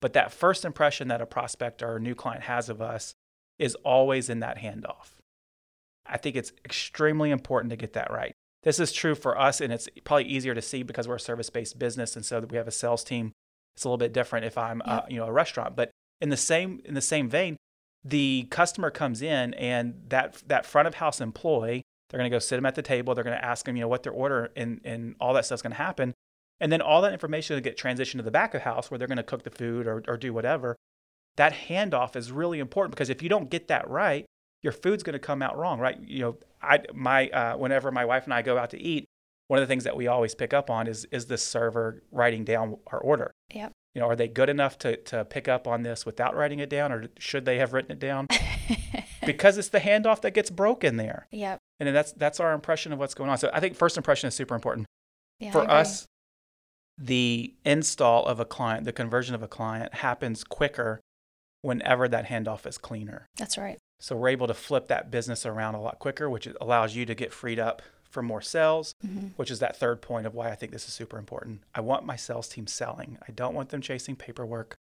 But 0.00 0.12
that 0.12 0.30
first 0.30 0.64
impression 0.64 1.08
that 1.08 1.20
a 1.20 1.26
prospect 1.26 1.82
or 1.82 1.96
a 1.96 2.00
new 2.00 2.14
client 2.14 2.44
has 2.44 2.68
of 2.68 2.80
us 2.80 3.14
is 3.58 3.74
always 3.76 4.30
in 4.30 4.40
that 4.40 4.58
handoff 4.58 5.17
i 6.08 6.16
think 6.16 6.36
it's 6.36 6.52
extremely 6.64 7.30
important 7.30 7.70
to 7.70 7.76
get 7.76 7.92
that 7.92 8.10
right 8.10 8.32
this 8.64 8.80
is 8.80 8.92
true 8.92 9.14
for 9.14 9.38
us 9.38 9.60
and 9.60 9.72
it's 9.72 9.88
probably 10.04 10.24
easier 10.24 10.54
to 10.54 10.62
see 10.62 10.82
because 10.82 11.06
we're 11.06 11.16
a 11.16 11.20
service-based 11.20 11.78
business 11.78 12.16
and 12.16 12.24
so 12.24 12.40
we 12.40 12.56
have 12.56 12.68
a 12.68 12.72
sales 12.72 13.04
team 13.04 13.32
it's 13.78 13.84
a 13.84 13.88
little 13.88 13.96
bit 13.96 14.12
different 14.12 14.44
if 14.44 14.58
I'm, 14.58 14.82
uh, 14.84 15.02
you 15.08 15.18
know, 15.18 15.26
a 15.26 15.32
restaurant. 15.32 15.76
But 15.76 15.92
in 16.20 16.30
the 16.30 16.36
same 16.36 16.80
in 16.84 16.94
the 16.94 17.00
same 17.00 17.30
vein, 17.30 17.56
the 18.02 18.48
customer 18.50 18.90
comes 18.90 19.22
in 19.22 19.54
and 19.54 19.94
that 20.08 20.42
that 20.48 20.66
front 20.66 20.88
of 20.88 20.94
house 20.94 21.20
employee, 21.20 21.82
they're 22.10 22.18
going 22.18 22.28
to 22.28 22.34
go 22.34 22.40
sit 22.40 22.56
them 22.56 22.66
at 22.66 22.74
the 22.74 22.82
table. 22.82 23.14
They're 23.14 23.22
going 23.22 23.38
to 23.38 23.44
ask 23.44 23.66
them, 23.66 23.76
you 23.76 23.82
know, 23.82 23.88
what 23.88 24.02
their 24.02 24.12
order 24.12 24.50
and 24.56 24.80
and 24.82 25.14
all 25.20 25.32
that 25.34 25.44
stuff's 25.44 25.62
going 25.62 25.70
to 25.70 25.76
happen. 25.76 26.12
And 26.58 26.72
then 26.72 26.80
all 26.80 27.00
that 27.02 27.12
information 27.12 27.54
will 27.54 27.62
get 27.62 27.78
transitioned 27.78 28.16
to 28.16 28.22
the 28.22 28.32
back 28.32 28.52
of 28.52 28.62
house 28.62 28.90
where 28.90 28.98
they're 28.98 29.06
going 29.06 29.16
to 29.16 29.22
cook 29.22 29.44
the 29.44 29.50
food 29.50 29.86
or, 29.86 30.02
or 30.08 30.16
do 30.16 30.34
whatever. 30.34 30.74
That 31.36 31.52
handoff 31.68 32.16
is 32.16 32.32
really 32.32 32.58
important 32.58 32.96
because 32.96 33.10
if 33.10 33.22
you 33.22 33.28
don't 33.28 33.48
get 33.48 33.68
that 33.68 33.88
right, 33.88 34.26
your 34.62 34.72
food's 34.72 35.02
going 35.02 35.14
to 35.14 35.18
come 35.18 35.42
out 35.42 35.56
wrong, 35.56 35.78
right? 35.80 35.98
You 36.00 36.20
know, 36.20 36.36
I 36.62 36.80
my 36.94 37.28
uh, 37.28 37.56
whenever 37.56 37.90
my 37.90 38.04
wife 38.04 38.24
and 38.24 38.34
I 38.34 38.42
go 38.42 38.58
out 38.58 38.70
to 38.70 38.80
eat, 38.80 39.06
one 39.48 39.58
of 39.58 39.62
the 39.62 39.70
things 39.70 39.84
that 39.84 39.96
we 39.96 40.06
always 40.06 40.34
pick 40.34 40.52
up 40.52 40.70
on 40.70 40.86
is 40.86 41.06
is 41.06 41.26
the 41.26 41.38
server 41.38 42.02
writing 42.10 42.44
down 42.44 42.76
our 42.88 42.98
order. 42.98 43.32
Yep. 43.54 43.72
You 43.94 44.00
know, 44.00 44.08
are 44.08 44.16
they 44.16 44.28
good 44.28 44.48
enough 44.48 44.78
to 44.78 44.96
to 44.96 45.24
pick 45.24 45.48
up 45.48 45.66
on 45.66 45.82
this 45.82 46.04
without 46.04 46.36
writing 46.36 46.58
it 46.58 46.70
down, 46.70 46.92
or 46.92 47.08
should 47.18 47.44
they 47.44 47.58
have 47.58 47.72
written 47.72 47.92
it 47.92 47.98
down? 47.98 48.26
because 49.26 49.58
it's 49.58 49.68
the 49.68 49.80
handoff 49.80 50.20
that 50.22 50.32
gets 50.32 50.50
broken 50.50 50.96
there. 50.96 51.26
Yep. 51.30 51.58
And 51.80 51.94
that's 51.94 52.12
that's 52.12 52.40
our 52.40 52.52
impression 52.52 52.92
of 52.92 52.98
what's 52.98 53.14
going 53.14 53.30
on. 53.30 53.38
So 53.38 53.50
I 53.52 53.60
think 53.60 53.76
first 53.76 53.96
impression 53.96 54.28
is 54.28 54.34
super 54.34 54.54
important. 54.54 54.86
Yeah, 55.38 55.52
For 55.52 55.70
us, 55.70 56.06
the 56.98 57.54
install 57.64 58.26
of 58.26 58.40
a 58.40 58.44
client, 58.44 58.84
the 58.84 58.92
conversion 58.92 59.34
of 59.34 59.42
a 59.42 59.48
client 59.48 59.94
happens 59.94 60.42
quicker 60.42 61.00
whenever 61.62 62.08
that 62.08 62.26
handoff 62.26 62.66
is 62.66 62.76
cleaner. 62.76 63.26
That's 63.36 63.56
right. 63.56 63.78
So 64.00 64.16
we're 64.16 64.28
able 64.28 64.46
to 64.46 64.54
flip 64.54 64.88
that 64.88 65.10
business 65.10 65.44
around 65.44 65.74
a 65.74 65.80
lot 65.80 65.98
quicker, 65.98 66.30
which 66.30 66.48
allows 66.60 66.94
you 66.94 67.04
to 67.06 67.14
get 67.14 67.32
freed 67.32 67.58
up 67.58 67.82
for 68.08 68.22
more 68.22 68.40
sales, 68.40 68.94
mm-hmm. 69.04 69.28
which 69.36 69.50
is 69.50 69.58
that 69.58 69.76
third 69.76 70.00
point 70.00 70.26
of 70.26 70.34
why 70.34 70.50
I 70.50 70.54
think 70.54 70.72
this 70.72 70.86
is 70.86 70.94
super 70.94 71.18
important. 71.18 71.62
I 71.74 71.80
want 71.80 72.06
my 72.06 72.16
sales 72.16 72.48
team 72.48 72.66
selling. 72.66 73.18
I 73.26 73.32
don't 73.32 73.54
want 73.54 73.68
them 73.70 73.80
chasing 73.80 74.16
paperwork. 74.16 74.76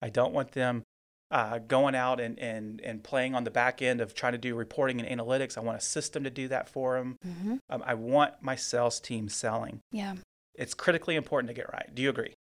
I 0.00 0.08
don't 0.08 0.32
want 0.32 0.52
them 0.52 0.82
uh, 1.30 1.58
going 1.58 1.94
out 1.94 2.20
and, 2.20 2.38
and, 2.38 2.80
and 2.80 3.02
playing 3.02 3.34
on 3.34 3.44
the 3.44 3.50
back 3.50 3.80
end 3.80 4.00
of 4.00 4.14
trying 4.14 4.32
to 4.32 4.38
do 4.38 4.54
reporting 4.54 5.00
and 5.00 5.20
analytics. 5.20 5.56
I 5.56 5.60
want 5.60 5.78
a 5.78 5.80
system 5.80 6.24
to 6.24 6.30
do 6.30 6.48
that 6.48 6.68
for 6.68 6.96
them. 6.96 7.18
Mm-hmm. 7.26 7.56
Um, 7.70 7.82
I 7.86 7.94
want 7.94 8.34
my 8.40 8.56
sales 8.56 9.00
team 9.00 9.28
selling. 9.28 9.80
Yeah. 9.92 10.16
It's 10.54 10.74
critically 10.74 11.16
important 11.16 11.48
to 11.48 11.54
get 11.54 11.72
right. 11.72 11.88
Do 11.94 12.02
you 12.02 12.10
agree? 12.10 12.34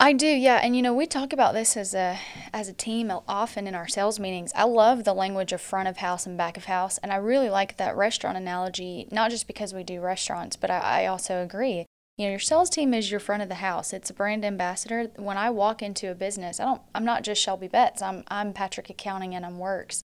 I 0.00 0.12
do, 0.12 0.28
yeah. 0.28 0.60
And 0.62 0.76
you 0.76 0.82
know, 0.82 0.94
we 0.94 1.06
talk 1.06 1.32
about 1.32 1.54
this 1.54 1.76
as 1.76 1.92
a 1.92 2.20
as 2.52 2.68
a 2.68 2.72
team 2.72 3.10
often 3.26 3.66
in 3.66 3.74
our 3.74 3.88
sales 3.88 4.20
meetings. 4.20 4.52
I 4.54 4.62
love 4.62 5.02
the 5.02 5.12
language 5.12 5.52
of 5.52 5.60
front 5.60 5.88
of 5.88 5.96
house 5.96 6.24
and 6.24 6.38
back 6.38 6.56
of 6.56 6.66
house, 6.66 6.98
and 6.98 7.12
I 7.12 7.16
really 7.16 7.50
like 7.50 7.76
that 7.76 7.96
restaurant 7.96 8.36
analogy. 8.36 9.08
Not 9.10 9.32
just 9.32 9.48
because 9.48 9.74
we 9.74 9.82
do 9.82 10.00
restaurants, 10.00 10.54
but 10.54 10.70
I, 10.70 11.02
I 11.02 11.06
also 11.06 11.42
agree. 11.42 11.86
You 12.16 12.26
know, 12.26 12.30
your 12.30 12.38
sales 12.38 12.70
team 12.70 12.94
is 12.94 13.10
your 13.10 13.18
front 13.18 13.42
of 13.42 13.48
the 13.48 13.56
house. 13.56 13.92
It's 13.92 14.10
a 14.10 14.14
brand 14.14 14.44
ambassador. 14.44 15.10
When 15.16 15.36
I 15.36 15.50
walk 15.50 15.82
into 15.82 16.10
a 16.12 16.14
business, 16.14 16.60
I 16.60 16.64
don't. 16.64 16.82
I'm 16.94 17.04
not 17.04 17.24
just 17.24 17.42
Shelby 17.42 17.68
Betts. 17.68 18.00
I'm 18.00 18.22
I'm 18.28 18.52
Patrick 18.52 18.90
Accounting 18.90 19.34
and 19.34 19.44
I'm 19.44 19.58
Works. 19.58 20.02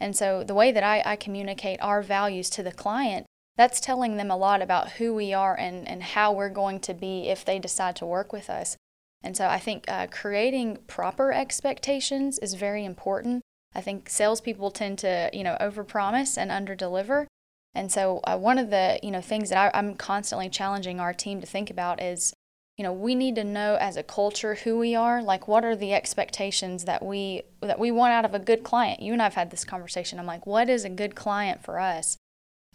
And 0.00 0.16
so 0.16 0.42
the 0.42 0.54
way 0.54 0.72
that 0.72 0.82
I, 0.82 1.02
I 1.06 1.14
communicate 1.14 1.80
our 1.80 2.02
values 2.02 2.50
to 2.50 2.64
the 2.64 2.72
client, 2.72 3.26
that's 3.56 3.80
telling 3.80 4.16
them 4.16 4.30
a 4.30 4.36
lot 4.36 4.60
about 4.60 4.92
who 4.92 5.14
we 5.14 5.32
are 5.32 5.54
and, 5.54 5.86
and 5.86 6.02
how 6.02 6.32
we're 6.32 6.50
going 6.50 6.80
to 6.80 6.94
be 6.94 7.28
if 7.28 7.44
they 7.44 7.60
decide 7.60 7.94
to 7.96 8.06
work 8.06 8.32
with 8.32 8.50
us. 8.50 8.76
And 9.26 9.36
so 9.36 9.48
I 9.48 9.58
think 9.58 9.86
uh, 9.88 10.06
creating 10.08 10.78
proper 10.86 11.32
expectations 11.32 12.38
is 12.38 12.54
very 12.54 12.84
important. 12.84 13.42
I 13.74 13.80
think 13.80 14.08
salespeople 14.08 14.70
tend 14.70 15.00
to, 15.00 15.30
you 15.32 15.42
know, 15.42 15.56
overpromise 15.60 16.38
and 16.38 16.48
underdeliver. 16.52 17.26
And 17.74 17.90
so 17.90 18.20
uh, 18.22 18.38
one 18.38 18.56
of 18.56 18.70
the, 18.70 19.00
you 19.02 19.10
know, 19.10 19.20
things 19.20 19.50
that 19.50 19.74
I, 19.74 19.76
I'm 19.76 19.96
constantly 19.96 20.48
challenging 20.48 21.00
our 21.00 21.12
team 21.12 21.40
to 21.40 21.46
think 21.46 21.70
about 21.70 22.00
is, 22.00 22.34
you 22.78 22.84
know, 22.84 22.92
we 22.92 23.16
need 23.16 23.34
to 23.34 23.42
know 23.42 23.76
as 23.80 23.96
a 23.96 24.04
culture 24.04 24.54
who 24.54 24.78
we 24.78 24.94
are. 24.94 25.20
Like, 25.20 25.48
what 25.48 25.64
are 25.64 25.74
the 25.74 25.92
expectations 25.92 26.84
that 26.84 27.04
we 27.04 27.42
that 27.62 27.80
we 27.80 27.90
want 27.90 28.12
out 28.12 28.24
of 28.24 28.32
a 28.32 28.38
good 28.38 28.62
client? 28.62 29.02
You 29.02 29.12
and 29.12 29.20
I've 29.20 29.34
had 29.34 29.50
this 29.50 29.64
conversation. 29.64 30.20
I'm 30.20 30.26
like, 30.26 30.46
what 30.46 30.68
is 30.68 30.84
a 30.84 30.88
good 30.88 31.16
client 31.16 31.64
for 31.64 31.80
us? 31.80 32.16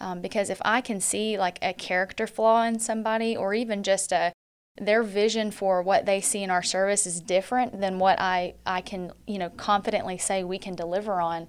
Um, 0.02 0.20
because 0.20 0.50
if 0.50 0.62
I 0.66 0.82
can 0.82 1.00
see 1.00 1.38
like 1.38 1.60
a 1.62 1.72
character 1.72 2.28
flaw 2.28 2.64
in 2.64 2.78
somebody, 2.78 3.38
or 3.38 3.54
even 3.54 3.84
just 3.84 4.12
a 4.12 4.34
their 4.78 5.04
vision 5.04 5.52
for 5.52 5.82
what 5.82 6.06
they 6.06 6.22
see 6.22 6.44
in 6.44 6.50
our 6.50 6.64
service 6.64 7.06
is 7.06 7.22
different 7.22 7.82
than 7.82 8.00
what 8.00 8.20
I, 8.20 8.56
I 8.66 8.82
can, 8.82 9.12
you 9.28 9.38
know, 9.38 9.50
confidently 9.50 10.18
say 10.18 10.44
we 10.44 10.58
can 10.58 10.76
deliver 10.76 11.20
on, 11.20 11.48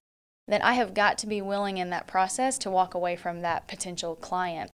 then 0.48 0.62
I 0.62 0.74
have 0.74 0.92
got 0.92 1.18
to 1.18 1.26
be 1.26 1.40
willing 1.40 1.78
in 1.78 1.90
that 1.90 2.06
process 2.06 2.58
to 2.58 2.70
walk 2.70 2.94
away 2.94 3.16
from 3.16 3.40
that 3.40 3.68
potential 3.68 4.16
client. 4.16 4.70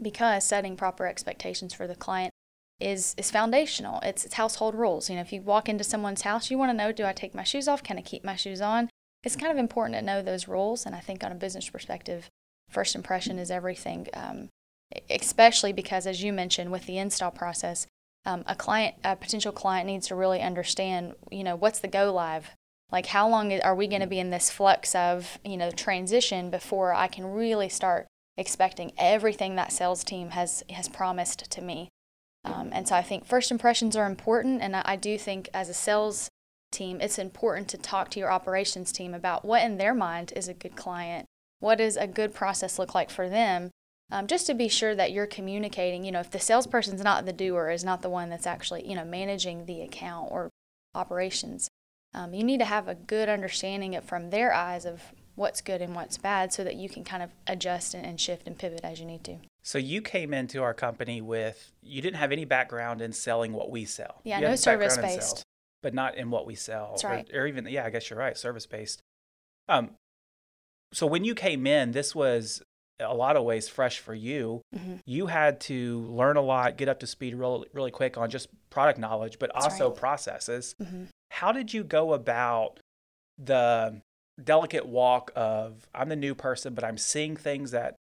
Because 0.00 0.44
setting 0.44 0.76
proper 0.76 1.06
expectations 1.06 1.74
for 1.74 1.86
the 1.86 1.94
client 1.94 2.32
is 2.80 3.14
is 3.18 3.30
foundational. 3.30 4.00
It's, 4.02 4.24
it's 4.24 4.34
household 4.34 4.74
rules. 4.74 5.10
You 5.10 5.16
know, 5.16 5.22
if 5.22 5.32
you 5.32 5.42
walk 5.42 5.68
into 5.68 5.84
someone's 5.84 6.22
house, 6.22 6.50
you 6.50 6.58
want 6.58 6.70
to 6.70 6.76
know, 6.76 6.92
do 6.92 7.04
I 7.04 7.12
take 7.12 7.34
my 7.34 7.44
shoes 7.44 7.68
off? 7.68 7.82
Can 7.82 7.98
I 7.98 8.02
keep 8.02 8.24
my 8.24 8.36
shoes 8.36 8.60
on? 8.60 8.88
It's 9.22 9.36
kind 9.36 9.52
of 9.52 9.58
important 9.58 9.96
to 9.96 10.02
know 10.04 10.22
those 10.22 10.48
rules. 10.48 10.86
And 10.86 10.94
I 10.94 11.00
think 11.00 11.22
on 11.22 11.32
a 11.32 11.34
business 11.34 11.68
perspective, 11.68 12.28
first 12.70 12.94
impression 12.94 13.38
is 13.38 13.50
everything. 13.50 14.06
Um, 14.14 14.48
especially 15.08 15.72
because, 15.72 16.06
as 16.06 16.22
you 16.22 16.32
mentioned, 16.32 16.72
with 16.72 16.86
the 16.86 16.98
install 16.98 17.30
process, 17.30 17.86
um, 18.26 18.44
a 18.46 18.54
client, 18.54 18.96
a 19.04 19.16
potential 19.16 19.52
client 19.52 19.86
needs 19.86 20.08
to 20.08 20.14
really 20.14 20.40
understand, 20.40 21.14
you 21.30 21.44
know, 21.44 21.56
what's 21.56 21.78
the 21.78 21.88
go 21.88 22.12
live? 22.12 22.50
Like, 22.92 23.06
how 23.06 23.28
long 23.28 23.52
are 23.60 23.74
we 23.74 23.86
going 23.86 24.00
to 24.00 24.06
be 24.06 24.18
in 24.18 24.30
this 24.30 24.50
flux 24.50 24.94
of, 24.94 25.38
you 25.44 25.56
know, 25.56 25.70
transition 25.70 26.50
before 26.50 26.92
I 26.92 27.06
can 27.06 27.24
really 27.24 27.68
start 27.68 28.06
expecting 28.36 28.92
everything 28.98 29.56
that 29.56 29.72
sales 29.72 30.02
team 30.02 30.30
has 30.30 30.64
has 30.70 30.88
promised 30.88 31.50
to 31.50 31.62
me? 31.62 31.88
Um, 32.44 32.70
and 32.72 32.88
so 32.88 32.94
I 32.96 33.02
think 33.02 33.26
first 33.26 33.50
impressions 33.50 33.96
are 33.96 34.06
important, 34.06 34.62
and 34.62 34.74
I, 34.74 34.82
I 34.84 34.96
do 34.96 35.18
think 35.18 35.48
as 35.54 35.68
a 35.68 35.74
sales 35.74 36.28
team, 36.72 37.00
it's 37.00 37.18
important 37.18 37.68
to 37.68 37.78
talk 37.78 38.10
to 38.10 38.20
your 38.20 38.30
operations 38.30 38.92
team 38.92 39.14
about 39.14 39.44
what 39.44 39.62
in 39.62 39.76
their 39.76 39.94
mind 39.94 40.32
is 40.36 40.48
a 40.48 40.54
good 40.54 40.76
client. 40.76 41.26
What 41.58 41.78
does 41.78 41.96
a 41.96 42.06
good 42.06 42.34
process 42.34 42.78
look 42.78 42.94
like 42.94 43.10
for 43.10 43.28
them? 43.28 43.70
Um, 44.10 44.26
just 44.26 44.46
to 44.46 44.54
be 44.54 44.68
sure 44.68 44.94
that 44.94 45.12
you're 45.12 45.26
communicating. 45.26 46.04
You 46.04 46.12
know, 46.12 46.20
if 46.20 46.30
the 46.30 46.40
salesperson's 46.40 47.02
not 47.02 47.26
the 47.26 47.32
doer, 47.32 47.70
is 47.70 47.84
not 47.84 48.02
the 48.02 48.10
one 48.10 48.30
that's 48.30 48.46
actually, 48.46 48.88
you 48.88 48.94
know, 48.94 49.04
managing 49.04 49.66
the 49.66 49.82
account 49.82 50.30
or 50.30 50.50
operations, 50.94 51.68
um, 52.14 52.34
you 52.34 52.42
need 52.42 52.58
to 52.58 52.64
have 52.64 52.88
a 52.88 52.94
good 52.94 53.28
understanding 53.28 53.94
of, 53.94 54.04
from 54.04 54.30
their 54.30 54.52
eyes 54.52 54.84
of 54.84 55.02
what's 55.36 55.60
good 55.60 55.80
and 55.80 55.94
what's 55.94 56.18
bad 56.18 56.52
so 56.52 56.64
that 56.64 56.74
you 56.74 56.88
can 56.88 57.04
kind 57.04 57.22
of 57.22 57.30
adjust 57.46 57.94
and, 57.94 58.04
and 58.04 58.20
shift 58.20 58.46
and 58.46 58.58
pivot 58.58 58.80
as 58.82 59.00
you 59.00 59.06
need 59.06 59.24
to. 59.24 59.36
So 59.62 59.78
you 59.78 60.02
came 60.02 60.34
into 60.34 60.62
our 60.62 60.74
company 60.74 61.20
with 61.20 61.72
you 61.82 62.02
didn't 62.02 62.16
have 62.16 62.32
any 62.32 62.44
background 62.44 63.00
in 63.00 63.12
selling 63.12 63.52
what 63.52 63.70
we 63.70 63.84
sell. 63.84 64.20
Yeah, 64.24 64.40
you 64.40 64.48
no 64.48 64.56
service 64.56 64.96
based. 64.96 65.42
But 65.82 65.94
not 65.94 66.16
in 66.16 66.30
what 66.30 66.46
we 66.46 66.56
sell. 66.56 66.90
That's 66.90 67.04
right. 67.04 67.30
Or, 67.32 67.42
or, 67.42 67.46
even 67.46 67.66
yeah, 67.66 67.86
I 67.86 67.90
guess 67.90 68.10
you're 68.10 68.18
right, 68.18 68.36
service 68.36 68.66
based. 68.66 69.00
Um, 69.68 69.92
so 70.92 71.06
when 71.06 71.24
you 71.24 71.34
came 71.34 71.66
in, 71.66 71.92
this 71.92 72.14
was 72.14 72.62
a 73.00 73.14
lot 73.14 73.36
of 73.36 73.44
ways 73.44 73.68
fresh 73.68 73.98
for 73.98 74.14
you. 74.14 74.62
Mm-hmm. 74.76 74.96
You 75.06 75.26
had 75.26 75.60
to 75.62 76.00
learn 76.08 76.36
a 76.36 76.42
lot, 76.42 76.76
get 76.76 76.88
up 76.88 77.00
to 77.00 77.06
speed 77.06 77.34
really, 77.34 77.66
really 77.72 77.90
quick 77.90 78.18
on 78.18 78.30
just 78.30 78.48
product 78.70 78.98
knowledge, 78.98 79.38
but 79.38 79.50
That's 79.54 79.66
also 79.66 79.88
right. 79.88 79.98
processes. 79.98 80.74
Mm-hmm. 80.80 81.04
How 81.30 81.52
did 81.52 81.72
you 81.72 81.84
go 81.84 82.12
about 82.12 82.80
the 83.38 84.02
delicate 84.42 84.86
walk 84.86 85.32
of 85.34 85.88
I'm 85.94 86.08
the 86.08 86.16
new 86.16 86.34
person, 86.34 86.74
but 86.74 86.84
I'm 86.84 86.98
seeing 86.98 87.36
things 87.36 87.70
that 87.70 87.94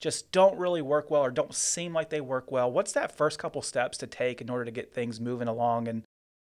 just 0.00 0.32
don't 0.32 0.58
really 0.58 0.82
work 0.82 1.10
well 1.10 1.22
or 1.22 1.30
don't 1.30 1.54
seem 1.54 1.92
like 1.92 2.10
they 2.10 2.20
work 2.20 2.50
well? 2.50 2.70
What's 2.70 2.92
that 2.92 3.16
first 3.16 3.38
couple 3.38 3.62
steps 3.62 3.98
to 3.98 4.06
take 4.06 4.40
in 4.40 4.50
order 4.50 4.64
to 4.64 4.70
get 4.70 4.92
things 4.92 5.20
moving 5.20 5.48
along 5.48 5.88
and 5.88 6.02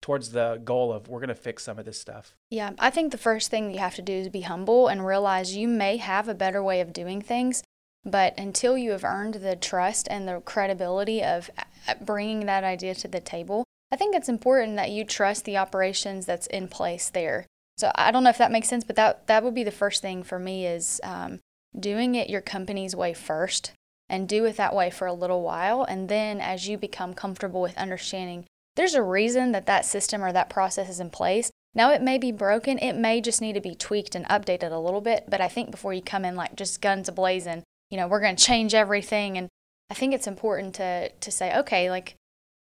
towards 0.02 0.30
the 0.30 0.60
goal 0.64 0.92
of 0.92 1.08
we're 1.08 1.20
going 1.20 1.28
to 1.28 1.34
fix 1.34 1.64
some 1.64 1.78
of 1.78 1.84
this 1.84 2.00
stuff? 2.00 2.34
Yeah, 2.50 2.72
I 2.78 2.90
think 2.90 3.12
the 3.12 3.18
first 3.18 3.50
thing 3.50 3.72
you 3.72 3.78
have 3.78 3.94
to 3.96 4.02
do 4.02 4.12
is 4.12 4.28
be 4.28 4.42
humble 4.42 4.88
and 4.88 5.06
realize 5.06 5.56
you 5.56 5.68
may 5.68 5.96
have 5.96 6.28
a 6.28 6.34
better 6.34 6.62
way 6.62 6.80
of 6.80 6.92
doing 6.92 7.20
things, 7.20 7.62
but 8.06 8.38
until 8.38 8.78
you 8.78 8.92
have 8.92 9.04
earned 9.04 9.34
the 9.34 9.56
trust 9.56 10.06
and 10.08 10.28
the 10.28 10.40
credibility 10.40 11.22
of 11.22 11.50
uh, 11.58 11.94
bringing 12.00 12.46
that 12.46 12.62
idea 12.62 12.94
to 12.94 13.08
the 13.08 13.20
table, 13.20 13.64
I 13.90 13.96
think 13.96 14.14
it's 14.14 14.28
important 14.28 14.76
that 14.76 14.92
you 14.92 15.04
trust 15.04 15.44
the 15.44 15.56
operations 15.56 16.24
that's 16.24 16.46
in 16.46 16.68
place 16.68 17.10
there. 17.10 17.46
So 17.76 17.90
I 17.96 18.12
don't 18.12 18.22
know 18.22 18.30
if 18.30 18.38
that 18.38 18.52
makes 18.52 18.68
sense, 18.68 18.84
but 18.84 18.96
that 18.96 19.26
that 19.26 19.42
would 19.42 19.54
be 19.54 19.64
the 19.64 19.70
first 19.72 20.00
thing 20.02 20.22
for 20.22 20.38
me 20.38 20.66
is 20.66 21.00
um, 21.02 21.40
doing 21.78 22.14
it 22.14 22.30
your 22.30 22.40
company's 22.40 22.96
way 22.96 23.12
first, 23.12 23.72
and 24.08 24.28
do 24.28 24.44
it 24.44 24.56
that 24.56 24.74
way 24.74 24.88
for 24.88 25.06
a 25.06 25.12
little 25.12 25.42
while, 25.42 25.82
and 25.82 26.08
then 26.08 26.40
as 26.40 26.68
you 26.68 26.78
become 26.78 27.12
comfortable 27.12 27.60
with 27.60 27.76
understanding, 27.76 28.44
there's 28.76 28.94
a 28.94 29.02
reason 29.02 29.50
that 29.52 29.66
that 29.66 29.84
system 29.84 30.22
or 30.22 30.32
that 30.32 30.48
process 30.48 30.88
is 30.88 31.00
in 31.00 31.10
place. 31.10 31.50
Now 31.74 31.90
it 31.90 32.00
may 32.00 32.18
be 32.18 32.32
broken, 32.32 32.78
it 32.78 32.94
may 32.94 33.20
just 33.20 33.40
need 33.40 33.54
to 33.54 33.60
be 33.60 33.74
tweaked 33.74 34.14
and 34.14 34.24
updated 34.26 34.70
a 34.70 34.78
little 34.78 35.00
bit, 35.00 35.24
but 35.28 35.40
I 35.40 35.48
think 35.48 35.70
before 35.70 35.92
you 35.92 36.02
come 36.02 36.24
in 36.24 36.36
like 36.36 36.54
just 36.54 36.80
guns 36.80 37.10
ablazing 37.10 37.62
you 37.90 37.96
know, 37.96 38.08
we're 38.08 38.20
going 38.20 38.36
to 38.36 38.44
change 38.44 38.74
everything. 38.74 39.38
And 39.38 39.48
I 39.90 39.94
think 39.94 40.14
it's 40.14 40.26
important 40.26 40.74
to, 40.76 41.10
to 41.10 41.30
say, 41.30 41.56
okay, 41.58 41.90
like, 41.90 42.16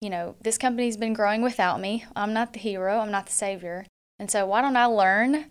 you 0.01 0.11
know, 0.11 0.37
this 0.43 0.59
company's 0.59 0.97
been 0.97 1.15
growing 1.15 1.43
without 1.43 1.81
me. 1.81 2.05
I'm 2.15 2.33
not 2.33 2.53
the 2.53 2.59
hero, 2.59 2.99
I'm 2.99 3.11
not 3.11 3.27
the 3.27 3.33
savior. 3.33 3.87
And 4.19 4.31
so 4.31 4.47
why 4.47 4.61
don't 4.61 4.77
I 4.77 4.87
learn 4.87 5.51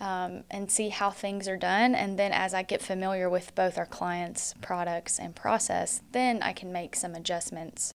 um, 0.00 0.44
and 0.50 0.70
see 0.70 0.88
how 0.88 1.10
things 1.10 1.48
are 1.48 1.56
done? 1.56 1.94
And 1.94 2.18
then 2.18 2.32
as 2.32 2.54
I 2.54 2.62
get 2.62 2.82
familiar 2.82 3.30
with 3.30 3.54
both 3.54 3.78
our 3.78 3.86
clients' 3.86 4.54
products 4.60 5.18
and 5.18 5.34
process, 5.34 6.02
then 6.12 6.42
I 6.42 6.52
can 6.52 6.72
make 6.72 6.96
some 6.96 7.14
adjustments. 7.14 7.92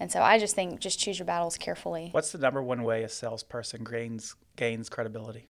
And 0.00 0.10
so 0.10 0.20
I 0.20 0.38
just 0.38 0.56
think 0.56 0.80
just 0.80 0.98
choose 0.98 1.18
your 1.18 1.26
battles 1.26 1.56
carefully. 1.56 2.08
What's 2.10 2.32
the 2.32 2.38
number 2.38 2.60
one 2.60 2.82
way 2.82 3.04
a 3.04 3.08
salesperson 3.08 3.84
gains 3.84 4.34
gains 4.56 4.88
credibility? 4.88 5.46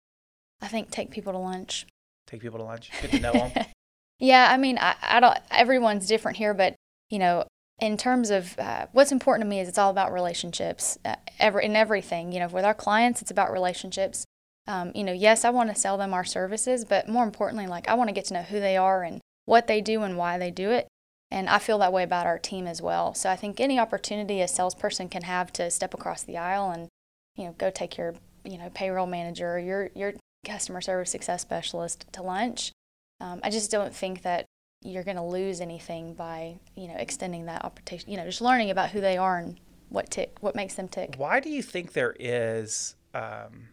I 0.61 0.67
think 0.67 0.91
take 0.91 1.11
people 1.11 1.33
to 1.33 1.39
lunch. 1.39 1.87
Take 2.27 2.41
people 2.41 2.59
to 2.59 2.65
lunch. 2.65 2.91
Get 3.01 3.13
to 3.13 3.21
know 3.21 3.33
them. 3.33 3.53
Yeah, 4.21 4.49
I 4.51 4.59
mean, 4.59 4.79
I, 4.79 4.95
I 5.03 5.21
don't. 5.21 5.37
Everyone's 5.51 6.07
different 6.07 6.37
here, 6.37 6.53
but 6.55 6.77
you 7.09 7.19
know, 7.19 7.47
in 7.81 7.97
terms 7.97 8.31
of 8.31 8.57
uh, 8.59 8.87
what's 8.93 9.13
important 9.13 9.45
to 9.45 9.49
me 9.49 9.61
is 9.61 9.69
it's 9.69 9.79
all 9.79 9.91
about 9.91 10.13
relationships. 10.13 10.99
Uh, 11.05 11.17
in 11.41 11.75
everything, 11.75 12.31
you 12.31 12.39
know, 12.39 12.49
with 12.49 12.65
our 12.65 12.75
clients, 12.75 13.23
it's 13.23 13.31
about 13.31 13.51
relationships. 13.51 14.25
Um, 14.67 14.93
you 14.95 15.03
know, 15.03 15.13
yes, 15.13 15.45
I 15.45 15.51
want 15.51 15.71
to 15.71 15.81
sell 15.81 15.97
them 15.97 16.13
our 16.13 16.25
services, 16.25 16.85
but 16.85 17.09
more 17.09 17.25
importantly, 17.25 17.67
like 17.67 17.89
I 17.89 17.95
want 17.95 18.09
to 18.09 18.15
get 18.15 18.27
to 18.27 18.35
know 18.35 18.43
who 18.43 18.61
they 18.61 18.77
are 18.77 19.03
and 19.03 19.21
what 19.47 19.67
they 19.67 19.81
do 19.81 20.03
and 20.03 20.19
why 20.19 20.37
they 20.39 20.51
do 20.51 20.71
it. 20.71 20.87
And 21.31 21.49
I 21.49 21.59
feel 21.59 21.79
that 21.79 21.93
way 21.93 22.03
about 22.03 22.27
our 22.27 22.39
team 22.39 22.67
as 22.67 22.83
well. 22.83 23.15
So 23.15 23.31
I 23.31 23.37
think 23.37 23.59
any 23.59 23.79
opportunity 23.79 24.43
a 24.43 24.49
salesperson 24.49 25.09
can 25.09 25.23
have 25.23 25.53
to 25.55 25.71
step 25.71 25.95
across 25.95 26.23
the 26.23 26.37
aisle 26.37 26.71
and, 26.71 26.89
you 27.37 27.45
know, 27.45 27.55
go 27.57 27.71
take 27.71 27.97
your, 27.97 28.17
you 28.45 28.59
know, 28.59 28.71
payroll 28.75 29.07
manager 29.07 29.55
or 29.55 29.59
your 29.59 29.91
your 29.95 30.13
customer 30.45 30.81
service 30.81 31.11
success 31.11 31.43
specialist 31.43 32.07
to 32.13 32.23
lunch 32.23 32.73
um, 33.21 33.41
I 33.43 33.51
just 33.51 33.71
don't 33.71 33.95
think 33.95 34.23
that 34.23 34.47
you're 34.83 35.05
going 35.05 35.17
to 35.17 35.23
lose 35.23 35.61
anything 35.61 36.15
by 36.15 36.59
you 36.75 36.89
know 36.89 36.97
extending 36.97 37.47
that 37.47 37.65
opportunity. 37.65 38.11
You 38.11 38.17
know, 38.17 38.25
just 38.25 38.41
learning 38.41 38.71
about 38.71 38.91
who 38.91 39.01
they 39.01 39.17
are 39.17 39.39
and 39.39 39.61
what 39.89 40.11
tick, 40.11 40.37
what 40.41 40.55
makes 40.55 40.75
them 40.75 40.89
tick. 40.89 41.15
Why 41.17 41.41
do 41.41 41.51
you 41.51 41.63
think 41.63 41.93
there 41.93 42.15
is 42.19 42.95
um, 43.13 43.69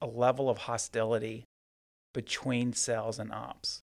a 0.00 0.06
level 0.06 0.50
of 0.50 0.58
hostility 0.58 1.44
between 2.12 2.72
sales 2.72 3.18
and 3.18 3.32
ops? 3.32 3.80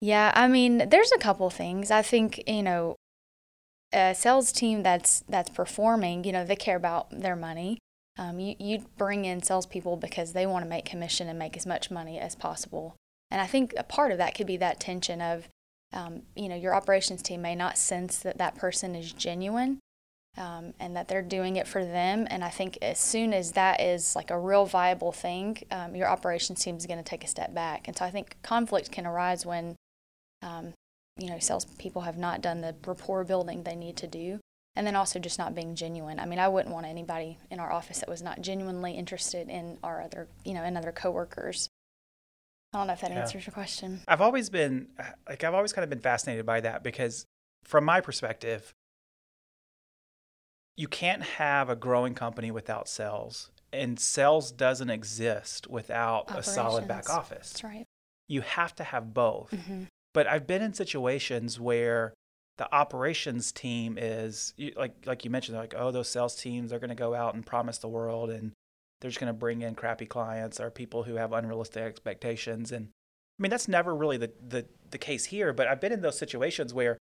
Yeah, 0.00 0.32
I 0.34 0.48
mean, 0.48 0.88
there's 0.88 1.12
a 1.12 1.18
couple 1.18 1.48
things. 1.50 1.90
I 1.90 2.02
think 2.02 2.42
you 2.46 2.62
know, 2.62 2.96
a 3.92 4.14
sales 4.14 4.52
team 4.52 4.82
that's 4.82 5.24
that's 5.28 5.50
performing, 5.50 6.24
you 6.24 6.32
know, 6.32 6.44
they 6.44 6.56
care 6.56 6.76
about 6.76 7.10
their 7.10 7.36
money. 7.36 7.78
Um, 8.18 8.38
you 8.38 8.54
you 8.58 8.84
bring 8.96 9.24
in 9.24 9.42
salespeople 9.42 9.96
because 9.96 10.34
they 10.34 10.46
want 10.46 10.64
to 10.64 10.68
make 10.68 10.84
commission 10.84 11.28
and 11.28 11.38
make 11.38 11.56
as 11.56 11.66
much 11.66 11.90
money 11.90 12.18
as 12.18 12.36
possible. 12.36 12.94
And 13.32 13.40
I 13.40 13.46
think 13.46 13.72
a 13.78 13.82
part 13.82 14.12
of 14.12 14.18
that 14.18 14.34
could 14.34 14.46
be 14.46 14.58
that 14.58 14.78
tension 14.78 15.22
of, 15.22 15.48
um, 15.94 16.20
you 16.36 16.50
know, 16.50 16.54
your 16.54 16.74
operations 16.74 17.22
team 17.22 17.40
may 17.40 17.54
not 17.54 17.78
sense 17.78 18.18
that 18.18 18.36
that 18.36 18.56
person 18.56 18.94
is 18.94 19.10
genuine 19.10 19.80
um, 20.36 20.74
and 20.78 20.94
that 20.94 21.08
they're 21.08 21.22
doing 21.22 21.56
it 21.56 21.66
for 21.66 21.82
them. 21.82 22.26
And 22.28 22.44
I 22.44 22.50
think 22.50 22.76
as 22.82 22.98
soon 22.98 23.32
as 23.32 23.52
that 23.52 23.80
is 23.80 24.14
like 24.14 24.30
a 24.30 24.38
real 24.38 24.66
viable 24.66 25.12
thing, 25.12 25.56
um, 25.70 25.96
your 25.96 26.08
operations 26.08 26.62
team 26.62 26.76
is 26.76 26.84
going 26.84 26.98
to 26.98 27.04
take 27.04 27.24
a 27.24 27.26
step 27.26 27.54
back. 27.54 27.88
And 27.88 27.96
so 27.96 28.04
I 28.04 28.10
think 28.10 28.36
conflict 28.42 28.92
can 28.92 29.06
arise 29.06 29.46
when, 29.46 29.76
um, 30.42 30.74
you 31.16 31.30
know, 31.30 31.38
salespeople 31.38 32.02
have 32.02 32.18
not 32.18 32.42
done 32.42 32.60
the 32.60 32.76
rapport 32.86 33.24
building 33.24 33.62
they 33.62 33.76
need 33.76 33.96
to 33.96 34.06
do. 34.06 34.40
And 34.76 34.86
then 34.86 34.94
also 34.94 35.18
just 35.18 35.38
not 35.38 35.54
being 35.54 35.74
genuine. 35.74 36.20
I 36.20 36.26
mean, 36.26 36.38
I 36.38 36.48
wouldn't 36.48 36.74
want 36.74 36.84
anybody 36.84 37.38
in 37.50 37.60
our 37.60 37.72
office 37.72 38.00
that 38.00 38.10
was 38.10 38.20
not 38.20 38.42
genuinely 38.42 38.92
interested 38.92 39.48
in 39.48 39.78
our 39.82 40.02
other, 40.02 40.28
you 40.44 40.52
know, 40.52 40.64
in 40.64 40.76
other 40.76 40.92
coworkers. 40.92 41.70
I 42.72 42.78
don't 42.78 42.86
know 42.86 42.92
if 42.94 43.00
that 43.02 43.10
yeah. 43.10 43.20
answers 43.20 43.46
your 43.46 43.52
question. 43.52 44.00
I've 44.08 44.20
always 44.20 44.48
been 44.48 44.88
like 45.28 45.44
I've 45.44 45.54
always 45.54 45.72
kind 45.72 45.84
of 45.84 45.90
been 45.90 46.00
fascinated 46.00 46.46
by 46.46 46.60
that 46.60 46.82
because 46.82 47.26
from 47.64 47.84
my 47.84 48.00
perspective 48.00 48.72
you 50.76 50.88
can't 50.88 51.22
have 51.22 51.68
a 51.68 51.76
growing 51.76 52.14
company 52.14 52.50
without 52.50 52.88
sales, 52.88 53.50
and 53.72 54.00
sales 54.00 54.50
doesn't 54.50 54.90
exist 54.90 55.68
without 55.68 56.30
a 56.34 56.42
solid 56.42 56.88
back 56.88 57.10
office. 57.10 57.50
That's 57.50 57.64
right. 57.64 57.86
You 58.28 58.40
have 58.40 58.74
to 58.76 58.84
have 58.84 59.12
both. 59.12 59.50
Mm-hmm. 59.50 59.84
But 60.14 60.26
I've 60.26 60.46
been 60.46 60.62
in 60.62 60.72
situations 60.72 61.60
where 61.60 62.14
the 62.58 62.74
operations 62.74 63.52
team 63.52 63.98
is 63.98 64.54
like 64.76 64.94
like 65.04 65.24
you 65.24 65.30
mentioned, 65.30 65.58
like 65.58 65.74
oh 65.76 65.90
those 65.90 66.08
sales 66.08 66.36
teams 66.36 66.72
are 66.72 66.78
going 66.78 66.90
to 66.90 66.94
go 66.96 67.14
out 67.14 67.34
and 67.34 67.44
promise 67.44 67.78
the 67.78 67.88
world, 67.88 68.30
and 68.30 68.52
they're 69.02 69.10
just 69.10 69.20
going 69.20 69.32
to 69.32 69.38
bring 69.38 69.62
in 69.62 69.74
crappy 69.74 70.06
clients 70.06 70.60
or 70.60 70.70
people 70.70 71.02
who 71.02 71.16
have 71.16 71.32
unrealistic 71.32 71.82
expectations. 71.82 72.70
And 72.70 72.86
I 73.38 73.42
mean 73.42 73.50
that's 73.50 73.68
never 73.68 73.94
really 73.94 74.16
the 74.16 74.32
the 74.40 74.66
the 74.90 74.98
case 74.98 75.26
here. 75.26 75.52
But 75.52 75.66
I've 75.68 75.80
been 75.80 75.92
in 75.92 76.00
those 76.00 76.18
situations 76.18 76.72
where 76.72 76.98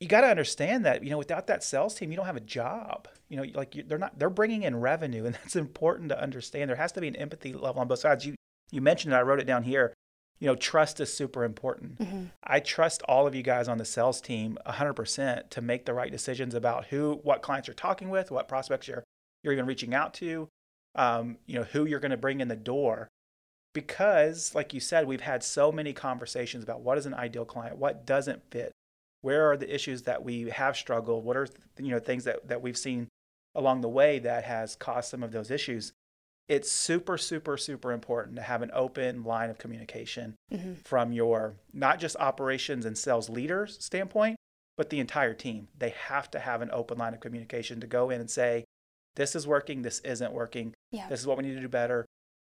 you 0.00 0.06
got 0.06 0.20
to 0.20 0.28
understand 0.28 0.84
that 0.84 1.02
you 1.02 1.10
know 1.10 1.18
without 1.18 1.46
that 1.46 1.64
sales 1.64 1.94
team 1.94 2.10
you 2.10 2.16
don't 2.16 2.26
have 2.26 2.36
a 2.36 2.40
job 2.40 3.08
you 3.28 3.36
know 3.36 3.44
like 3.54 3.74
you, 3.74 3.82
they're 3.82 3.98
not 3.98 4.18
they're 4.18 4.30
bringing 4.30 4.62
in 4.62 4.78
revenue 4.78 5.24
and 5.24 5.34
that's 5.42 5.56
important 5.56 6.08
to 6.10 6.22
understand 6.22 6.68
there 6.68 6.76
has 6.76 6.92
to 6.92 7.00
be 7.00 7.08
an 7.08 7.16
empathy 7.16 7.52
level 7.52 7.80
on 7.80 7.88
both 7.88 7.98
sides 7.98 8.24
you 8.24 8.34
you 8.70 8.80
mentioned 8.80 9.12
it 9.12 9.16
i 9.16 9.22
wrote 9.22 9.40
it 9.40 9.46
down 9.46 9.64
here 9.64 9.92
you 10.38 10.46
know 10.46 10.54
trust 10.54 11.00
is 11.00 11.12
super 11.12 11.42
important 11.42 11.98
mm-hmm. 11.98 12.24
i 12.44 12.60
trust 12.60 13.02
all 13.08 13.26
of 13.26 13.34
you 13.34 13.42
guys 13.42 13.66
on 13.66 13.78
the 13.78 13.84
sales 13.84 14.20
team 14.20 14.56
100% 14.66 15.50
to 15.50 15.60
make 15.60 15.84
the 15.84 15.94
right 15.94 16.12
decisions 16.12 16.54
about 16.54 16.86
who 16.86 17.18
what 17.22 17.42
clients 17.42 17.66
you're 17.66 17.74
talking 17.74 18.08
with 18.08 18.30
what 18.30 18.46
prospects 18.46 18.86
you're 18.86 19.04
you're 19.48 19.54
even 19.54 19.66
reaching 19.66 19.94
out 19.94 20.14
to 20.14 20.48
um, 20.94 21.38
you 21.46 21.58
know 21.58 21.64
who 21.64 21.86
you're 21.86 22.00
going 22.00 22.10
to 22.10 22.16
bring 22.16 22.40
in 22.40 22.48
the 22.48 22.56
door. 22.56 23.08
Because 23.74 24.54
like 24.54 24.74
you 24.74 24.80
said 24.80 25.06
we've 25.06 25.20
had 25.20 25.42
so 25.42 25.70
many 25.70 25.92
conversations 25.92 26.64
about 26.64 26.80
what 26.80 26.98
is 26.98 27.06
an 27.06 27.14
ideal 27.14 27.44
client 27.44 27.76
what 27.76 28.06
doesn't 28.06 28.42
fit 28.50 28.72
where 29.20 29.50
are 29.50 29.56
the 29.56 29.72
issues 29.72 30.02
that 30.02 30.24
we 30.24 30.48
have 30.48 30.76
struggled 30.76 31.24
what 31.24 31.36
are 31.36 31.46
you 31.78 31.90
know 31.90 31.98
things 32.00 32.24
that, 32.24 32.48
that 32.48 32.62
we've 32.62 32.78
seen 32.78 33.08
along 33.54 33.80
the 33.80 33.88
way 33.88 34.18
that 34.18 34.44
has 34.44 34.74
caused 34.74 35.10
some 35.10 35.22
of 35.22 35.32
those 35.32 35.50
issues. 35.50 35.92
It's 36.48 36.72
super 36.72 37.18
super 37.18 37.56
super 37.56 37.92
important 37.92 38.36
to 38.36 38.42
have 38.42 38.62
an 38.62 38.70
open 38.72 39.22
line 39.22 39.50
of 39.50 39.58
communication 39.58 40.34
mm-hmm. 40.52 40.74
from 40.84 41.12
your 41.12 41.54
not 41.72 42.00
just 42.00 42.16
operations 42.16 42.84
and 42.84 42.98
sales 42.98 43.28
leaders 43.28 43.76
standpoint 43.80 44.36
but 44.78 44.90
the 44.90 45.00
entire 45.00 45.34
team. 45.34 45.68
They 45.76 45.90
have 46.06 46.30
to 46.30 46.38
have 46.38 46.62
an 46.62 46.70
open 46.72 46.98
line 46.98 47.12
of 47.12 47.20
communication 47.20 47.80
to 47.80 47.86
go 47.86 48.10
in 48.10 48.20
and 48.20 48.30
say 48.30 48.64
this 49.16 49.34
is 49.34 49.46
working 49.46 49.82
this 49.82 50.00
isn't 50.00 50.32
working 50.32 50.74
yeah. 50.92 51.08
this 51.08 51.20
is 51.20 51.26
what 51.26 51.36
we 51.36 51.44
need 51.44 51.54
to 51.54 51.60
do 51.60 51.68
better 51.68 52.06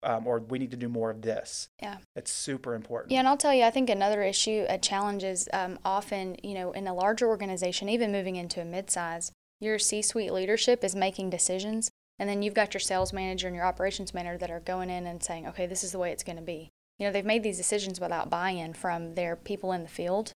um, 0.06 0.28
or 0.28 0.40
we 0.40 0.60
need 0.60 0.72
to 0.72 0.78
do 0.78 0.88
more 0.88 1.10
of 1.10 1.22
this. 1.22 1.68
Yeah. 1.82 1.98
It's 2.16 2.32
super 2.32 2.76
important. 2.76 3.12
Yeah, 3.12 3.20
and 3.20 3.28
I'll 3.28 3.38
tell 3.38 3.54
you, 3.54 3.64
I 3.64 3.72
think 3.72 3.90
another 3.90 4.22
issue, 4.22 4.66
a 4.70 4.78
challenge 4.78 5.24
is 5.24 5.50
um, 5.52 5.80
often, 5.84 6.38
you 6.44 6.54
know, 6.54 6.72
in 6.72 6.88
a 6.88 6.94
larger 6.94 7.28
organization, 7.28 7.90
even 7.90 8.12
moving 8.12 8.36
into 8.36 8.62
a 8.62 8.66
midsize, 8.66 9.32
your 9.60 9.80
C 9.80 10.02
suite 10.02 10.32
leadership 10.32 10.84
is 10.84 10.96
making 10.96 11.32
decisions. 11.32 11.90
And 12.20 12.30
then 12.30 12.42
you've 12.42 12.54
got 12.54 12.74
your 12.74 12.82
sales 12.82 13.12
manager 13.12 13.48
and 13.48 13.56
your 13.56 13.66
operations 13.66 14.14
manager 14.14 14.38
that 14.38 14.52
are 14.52 14.62
going 14.62 14.90
in 14.90 15.06
and 15.06 15.22
saying, 15.22 15.48
okay, 15.48 15.66
this 15.66 15.84
is 15.84 15.92
the 15.92 16.00
way 16.00 16.12
it's 16.12 16.24
going 16.24 16.38
to 16.38 16.42
be. 16.42 16.70
You 16.98 17.08
know, 17.08 17.12
they've 17.12 17.26
made 17.26 17.44
these 17.44 17.58
decisions 17.58 18.00
without 18.00 18.30
buy 18.30 18.52
in 18.52 18.74
from 18.74 19.16
their 19.16 19.36
people 19.36 19.74
in 19.74 19.84
the 19.84 19.90
field. 19.90 20.32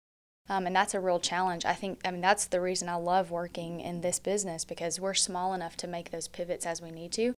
Um, 0.49 0.67
and 0.67 0.75
that's 0.75 0.95
a 0.95 1.01
real 1.01 1.21
challenge. 1.21 1.65
I 1.65 1.75
think, 1.75 2.01
I 2.05 2.11
mean, 2.11 2.21
that's 2.21 2.47
the 2.47 2.61
reason 2.61 2.89
I 2.89 2.95
love 2.95 3.31
working 3.31 3.81
in 3.81 4.01
this 4.01 4.19
business 4.19 4.65
because 4.65 4.99
we're 4.99 5.15
small 5.15 5.53
enough 5.53 5.77
to 5.79 5.87
make 5.87 6.11
those 6.11 6.29
pivots 6.29 6.65
as 6.65 6.81
we 6.81 6.91
need 6.91 7.13
to. 7.13 7.35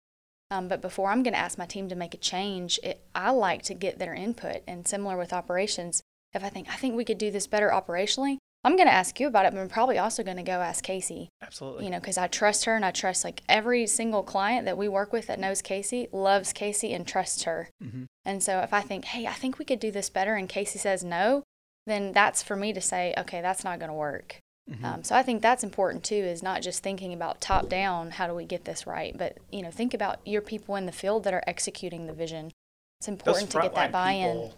Um, 0.52 0.68
but 0.68 0.82
before 0.82 1.10
I'm 1.10 1.24
going 1.24 1.34
to 1.34 1.40
ask 1.40 1.58
my 1.58 1.66
team 1.66 1.90
to 1.90 1.96
make 1.96 2.14
a 2.14 2.18
change, 2.18 2.80
it, 2.84 3.02
I 3.14 3.32
like 3.32 3.64
to 3.64 3.74
get 3.74 4.00
their 4.00 4.14
input. 4.14 4.62
And 4.68 4.88
similar 4.88 5.18
with 5.18 5.34
operations, 5.34 6.02
if 6.34 6.44
I 6.44 6.50
think 6.50 6.68
I 6.70 6.76
think 6.76 6.96
we 6.96 7.06
could 7.06 7.18
do 7.18 7.32
this 7.32 7.48
better 7.48 7.70
operationally, 7.70 8.38
I'm 8.64 8.76
going 8.76 8.88
to 8.88 8.94
ask 8.94 9.20
you 9.20 9.28
about 9.28 9.46
it, 9.46 9.54
but 9.54 9.60
I'm 9.60 9.70
probably 9.70 9.98
also 9.98 10.22
going 10.22 10.38
to 10.38 10.44
go 10.44 10.60
ask 10.60 10.84
Casey. 10.84 11.30
Absolutely. 11.42 11.86
You 11.86 11.92
know, 11.92 12.00
because 12.00 12.18
I 12.18 12.28
trust 12.28 12.66
her 12.66 12.76
and 12.76 12.84
I 12.84 12.92
trust 12.92 13.24
like 13.24 13.42
every 13.48 13.88
single 13.88 14.22
client 14.22 14.66
that 14.66 14.78
we 14.78 14.90
work 14.90 15.14
with 15.14 15.28
that 15.28 15.40
knows 15.40 15.62
Casey 15.62 16.08
loves 16.12 16.52
Casey 16.52 16.94
and 16.94 17.08
trusts 17.08 17.44
her. 17.44 17.70
Mm-hmm. 17.82 18.04
And 18.26 18.44
so 18.44 18.60
if 18.60 18.74
I 18.74 18.82
think, 18.82 19.06
hey, 19.06 19.28
I 19.28 19.34
think 19.34 19.60
we 19.60 19.66
could 19.66 19.80
do 19.80 19.92
this 19.92 20.10
better, 20.10 20.36
and 20.36 20.50
Casey 20.50 20.78
says 20.78 21.04
no, 21.04 21.44
then 21.88 22.12
that's 22.12 22.44
for 22.44 22.56
me 22.56 22.74
to 22.74 22.82
say, 22.82 23.14
okay, 23.18 23.42
that's 23.42 23.64
not 23.64 23.80
going 23.80 23.90
to 23.90 23.96
work. 23.96 24.42
Mm-hmm. 24.70 24.86
Um, 24.86 25.04
so 25.04 25.16
I 25.16 25.24
think 25.24 25.42
that's 25.42 25.64
important 25.64 26.04
too. 26.04 26.16
Is 26.16 26.44
not 26.44 26.62
just 26.62 26.84
thinking 26.84 27.14
about 27.14 27.42
top 27.42 27.70
down, 27.70 28.12
how 28.12 28.28
do 28.28 28.36
we 28.36 28.46
get 28.46 28.66
this 28.66 28.86
right, 28.86 29.18
but 29.18 29.38
you 29.52 29.62
know, 29.62 29.72
think 29.72 29.94
about 29.94 30.20
your 30.26 30.42
people 30.42 30.76
in 30.76 30.86
the 30.86 30.92
field 30.92 31.24
that 31.24 31.34
are 31.34 31.44
executing 31.48 32.06
the 32.06 32.14
vision. 32.14 32.52
It's 33.00 33.08
important 33.08 33.50
to 33.52 33.62
get 33.62 33.76
that 33.76 33.92
buy-in. 33.92 34.52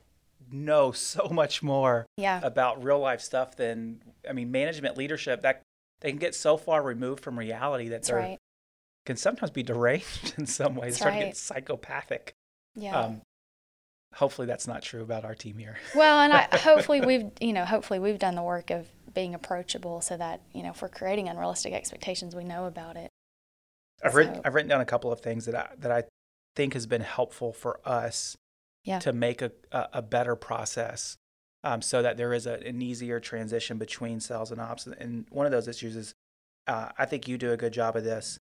Know 0.51 0.91
so 0.91 1.29
much 1.31 1.63
more 1.63 2.05
yeah. 2.17 2.41
about 2.43 2.83
real 2.83 2.99
life 2.99 3.21
stuff 3.21 3.55
than 3.55 4.01
I 4.29 4.33
mean, 4.33 4.51
management 4.51 4.97
leadership. 4.97 5.43
That 5.43 5.61
they 6.01 6.09
can 6.09 6.19
get 6.19 6.35
so 6.35 6.57
far 6.57 6.81
removed 6.81 7.23
from 7.23 7.39
reality 7.39 7.87
that 7.89 8.03
they 8.03 8.13
right. 8.13 8.37
can 9.05 9.15
sometimes 9.15 9.51
be 9.51 9.63
deranged 9.63 10.33
in 10.37 10.45
some 10.45 10.75
ways. 10.75 10.93
That's 10.93 10.97
Start 10.97 11.13
right. 11.13 11.19
to 11.19 11.25
get 11.27 11.37
psychopathic. 11.37 12.33
Yeah. 12.75 12.99
Um, 12.99 13.21
hopefully, 14.13 14.47
that's 14.47 14.67
not 14.67 14.81
true 14.81 15.01
about 15.01 15.25
our 15.25 15.35
team 15.35 15.57
here. 15.57 15.77
well, 15.95 16.19
and 16.19 16.33
I, 16.33 16.47
hopefully 16.57 17.01
we've 17.01 17.31
you 17.39 17.53
know 17.53 17.65
hopefully 17.65 17.99
we've 17.99 18.19
done 18.19 18.35
the 18.35 18.43
work 18.43 18.69
of 18.69 18.87
being 19.13 19.33
approachable 19.33 20.01
so 20.01 20.17
that 20.17 20.41
you 20.53 20.63
know 20.63 20.69
if 20.69 20.81
we're 20.81 20.89
creating 20.89 21.27
unrealistic 21.27 21.73
expectations 21.73 22.35
we 22.35 22.43
know 22.43 22.65
about 22.65 22.95
it 22.95 23.09
i've 24.03 24.11
so, 24.11 24.17
written 24.17 24.41
i've 24.45 24.55
written 24.55 24.69
down 24.69 24.81
a 24.81 24.85
couple 24.85 25.11
of 25.11 25.19
things 25.19 25.45
that 25.45 25.55
i 25.55 25.67
that 25.77 25.91
i 25.91 26.03
think 26.55 26.73
has 26.73 26.85
been 26.85 27.01
helpful 27.01 27.53
for 27.53 27.79
us 27.85 28.35
yeah. 28.83 28.99
to 28.99 29.13
make 29.13 29.41
a, 29.41 29.51
a, 29.71 29.87
a 29.93 30.01
better 30.01 30.35
process 30.35 31.17
um, 31.63 31.81
so 31.81 32.01
that 32.01 32.17
there 32.17 32.33
is 32.33 32.47
a, 32.47 32.53
an 32.65 32.81
easier 32.81 33.19
transition 33.19 33.77
between 33.77 34.19
sales 34.19 34.51
and 34.51 34.59
ops 34.59 34.87
and 34.87 35.25
one 35.29 35.45
of 35.45 35.51
those 35.51 35.67
issues 35.67 35.95
is 35.95 36.13
uh, 36.67 36.89
i 36.97 37.05
think 37.05 37.27
you 37.27 37.37
do 37.37 37.51
a 37.51 37.57
good 37.57 37.73
job 37.73 37.95
of 37.95 38.03
this 38.03 38.37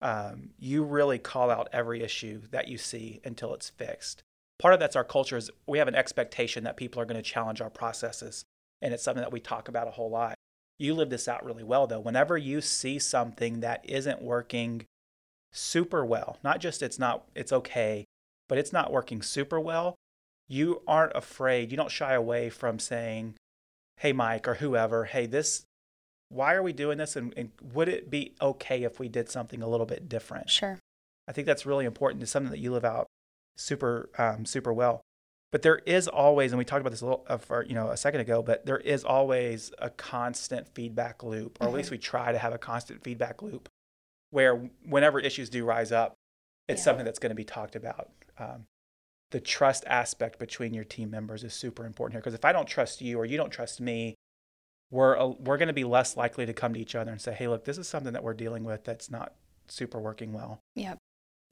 um, 0.00 0.50
you 0.58 0.82
really 0.82 1.18
call 1.18 1.48
out 1.48 1.68
every 1.72 2.02
issue 2.02 2.40
that 2.50 2.66
you 2.66 2.76
see 2.76 3.20
until 3.24 3.54
it's 3.54 3.70
fixed 3.70 4.22
part 4.62 4.74
of 4.74 4.80
that's 4.80 4.94
our 4.94 5.02
culture 5.02 5.36
is 5.36 5.50
we 5.66 5.78
have 5.78 5.88
an 5.88 5.96
expectation 5.96 6.62
that 6.62 6.76
people 6.76 7.02
are 7.02 7.04
going 7.04 7.20
to 7.20 7.30
challenge 7.30 7.60
our 7.60 7.68
processes 7.68 8.44
and 8.80 8.94
it's 8.94 9.02
something 9.02 9.20
that 9.20 9.32
we 9.32 9.40
talk 9.40 9.68
about 9.68 9.88
a 9.88 9.90
whole 9.90 10.08
lot. 10.08 10.36
You 10.78 10.94
live 10.94 11.10
this 11.10 11.26
out 11.26 11.44
really 11.44 11.64
well, 11.64 11.88
though. 11.88 11.98
Whenever 11.98 12.38
you 12.38 12.60
see 12.60 13.00
something 13.00 13.58
that 13.60 13.80
isn't 13.84 14.22
working 14.22 14.86
super 15.52 16.04
well, 16.04 16.38
not 16.44 16.60
just 16.60 16.80
it's 16.80 16.98
not, 16.98 17.24
it's 17.34 17.52
okay, 17.52 18.04
but 18.48 18.56
it's 18.56 18.72
not 18.72 18.92
working 18.92 19.20
super 19.20 19.58
well, 19.58 19.96
you 20.48 20.82
aren't 20.86 21.16
afraid, 21.16 21.72
you 21.72 21.76
don't 21.76 21.90
shy 21.90 22.14
away 22.14 22.48
from 22.48 22.78
saying, 22.78 23.34
hey, 23.98 24.12
Mike, 24.12 24.46
or 24.46 24.54
whoever, 24.54 25.06
hey, 25.06 25.26
this, 25.26 25.64
why 26.28 26.54
are 26.54 26.62
we 26.62 26.72
doing 26.72 26.98
this? 26.98 27.16
And, 27.16 27.34
and 27.36 27.50
would 27.74 27.88
it 27.88 28.10
be 28.10 28.34
okay 28.40 28.84
if 28.84 29.00
we 29.00 29.08
did 29.08 29.28
something 29.28 29.60
a 29.60 29.68
little 29.68 29.86
bit 29.86 30.08
different? 30.08 30.50
Sure. 30.50 30.78
I 31.26 31.32
think 31.32 31.46
that's 31.46 31.66
really 31.66 31.84
important. 31.84 32.22
It's 32.22 32.32
something 32.32 32.52
that 32.52 32.60
you 32.60 32.72
live 32.72 32.84
out 32.84 33.06
super, 33.56 34.10
um, 34.18 34.44
super 34.44 34.72
well. 34.72 35.02
But 35.50 35.62
there 35.62 35.78
is 35.84 36.08
always, 36.08 36.52
and 36.52 36.58
we 36.58 36.64
talked 36.64 36.80
about 36.80 36.90
this 36.90 37.02
a 37.02 37.04
little, 37.04 37.26
uh, 37.28 37.36
for, 37.36 37.64
you 37.64 37.74
know, 37.74 37.88
a 37.88 37.96
second 37.96 38.20
ago, 38.20 38.42
but 38.42 38.64
there 38.64 38.78
is 38.78 39.04
always 39.04 39.70
a 39.78 39.90
constant 39.90 40.66
feedback 40.74 41.22
loop, 41.22 41.58
or 41.60 41.66
mm-hmm. 41.66 41.74
at 41.74 41.76
least 41.76 41.90
we 41.90 41.98
try 41.98 42.32
to 42.32 42.38
have 42.38 42.54
a 42.54 42.58
constant 42.58 43.04
feedback 43.04 43.42
loop, 43.42 43.68
where 44.30 44.70
whenever 44.86 45.20
issues 45.20 45.50
do 45.50 45.64
rise 45.64 45.92
up, 45.92 46.14
it's 46.68 46.80
yeah. 46.80 46.84
something 46.84 47.04
that's 47.04 47.18
going 47.18 47.30
to 47.30 47.36
be 47.36 47.44
talked 47.44 47.76
about. 47.76 48.10
Um, 48.38 48.64
the 49.30 49.40
trust 49.40 49.84
aspect 49.86 50.38
between 50.38 50.72
your 50.72 50.84
team 50.84 51.10
members 51.10 51.42
is 51.42 51.54
super 51.54 51.84
important 51.84 52.14
here 52.14 52.20
because 52.20 52.34
if 52.34 52.44
I 52.44 52.52
don't 52.52 52.68
trust 52.68 53.00
you 53.00 53.18
or 53.18 53.24
you 53.24 53.36
don't 53.36 53.50
trust 53.50 53.80
me, 53.80 54.14
we're 54.90 55.26
we're 55.26 55.56
going 55.56 55.68
to 55.68 55.74
be 55.74 55.84
less 55.84 56.16
likely 56.16 56.46
to 56.46 56.52
come 56.52 56.74
to 56.74 56.80
each 56.80 56.94
other 56.94 57.10
and 57.10 57.20
say, 57.20 57.32
"Hey, 57.32 57.48
look, 57.48 57.64
this 57.64 57.78
is 57.78 57.88
something 57.88 58.12
that 58.12 58.22
we're 58.22 58.34
dealing 58.34 58.62
with 58.62 58.84
that's 58.84 59.10
not 59.10 59.34
super 59.66 59.98
working 59.98 60.32
well." 60.32 60.60
Yeah. 60.76 60.94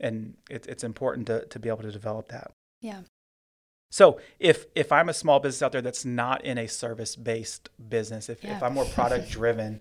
And 0.00 0.34
it, 0.48 0.66
it's 0.66 0.82
important 0.82 1.26
to 1.26 1.44
to 1.46 1.58
be 1.58 1.68
able 1.68 1.82
to 1.82 1.92
develop 1.92 2.28
that. 2.28 2.50
Yeah. 2.80 3.02
So 3.90 4.20
if 4.38 4.66
if 4.74 4.92
I'm 4.92 5.08
a 5.08 5.14
small 5.14 5.40
business 5.40 5.62
out 5.62 5.72
there 5.72 5.82
that's 5.82 6.04
not 6.04 6.44
in 6.44 6.58
a 6.58 6.66
service 6.66 7.16
based 7.16 7.68
business, 7.88 8.28
if, 8.28 8.42
yeah. 8.42 8.56
if 8.56 8.62
I'm 8.62 8.74
more 8.74 8.84
product 8.96 9.30
driven, 9.30 9.80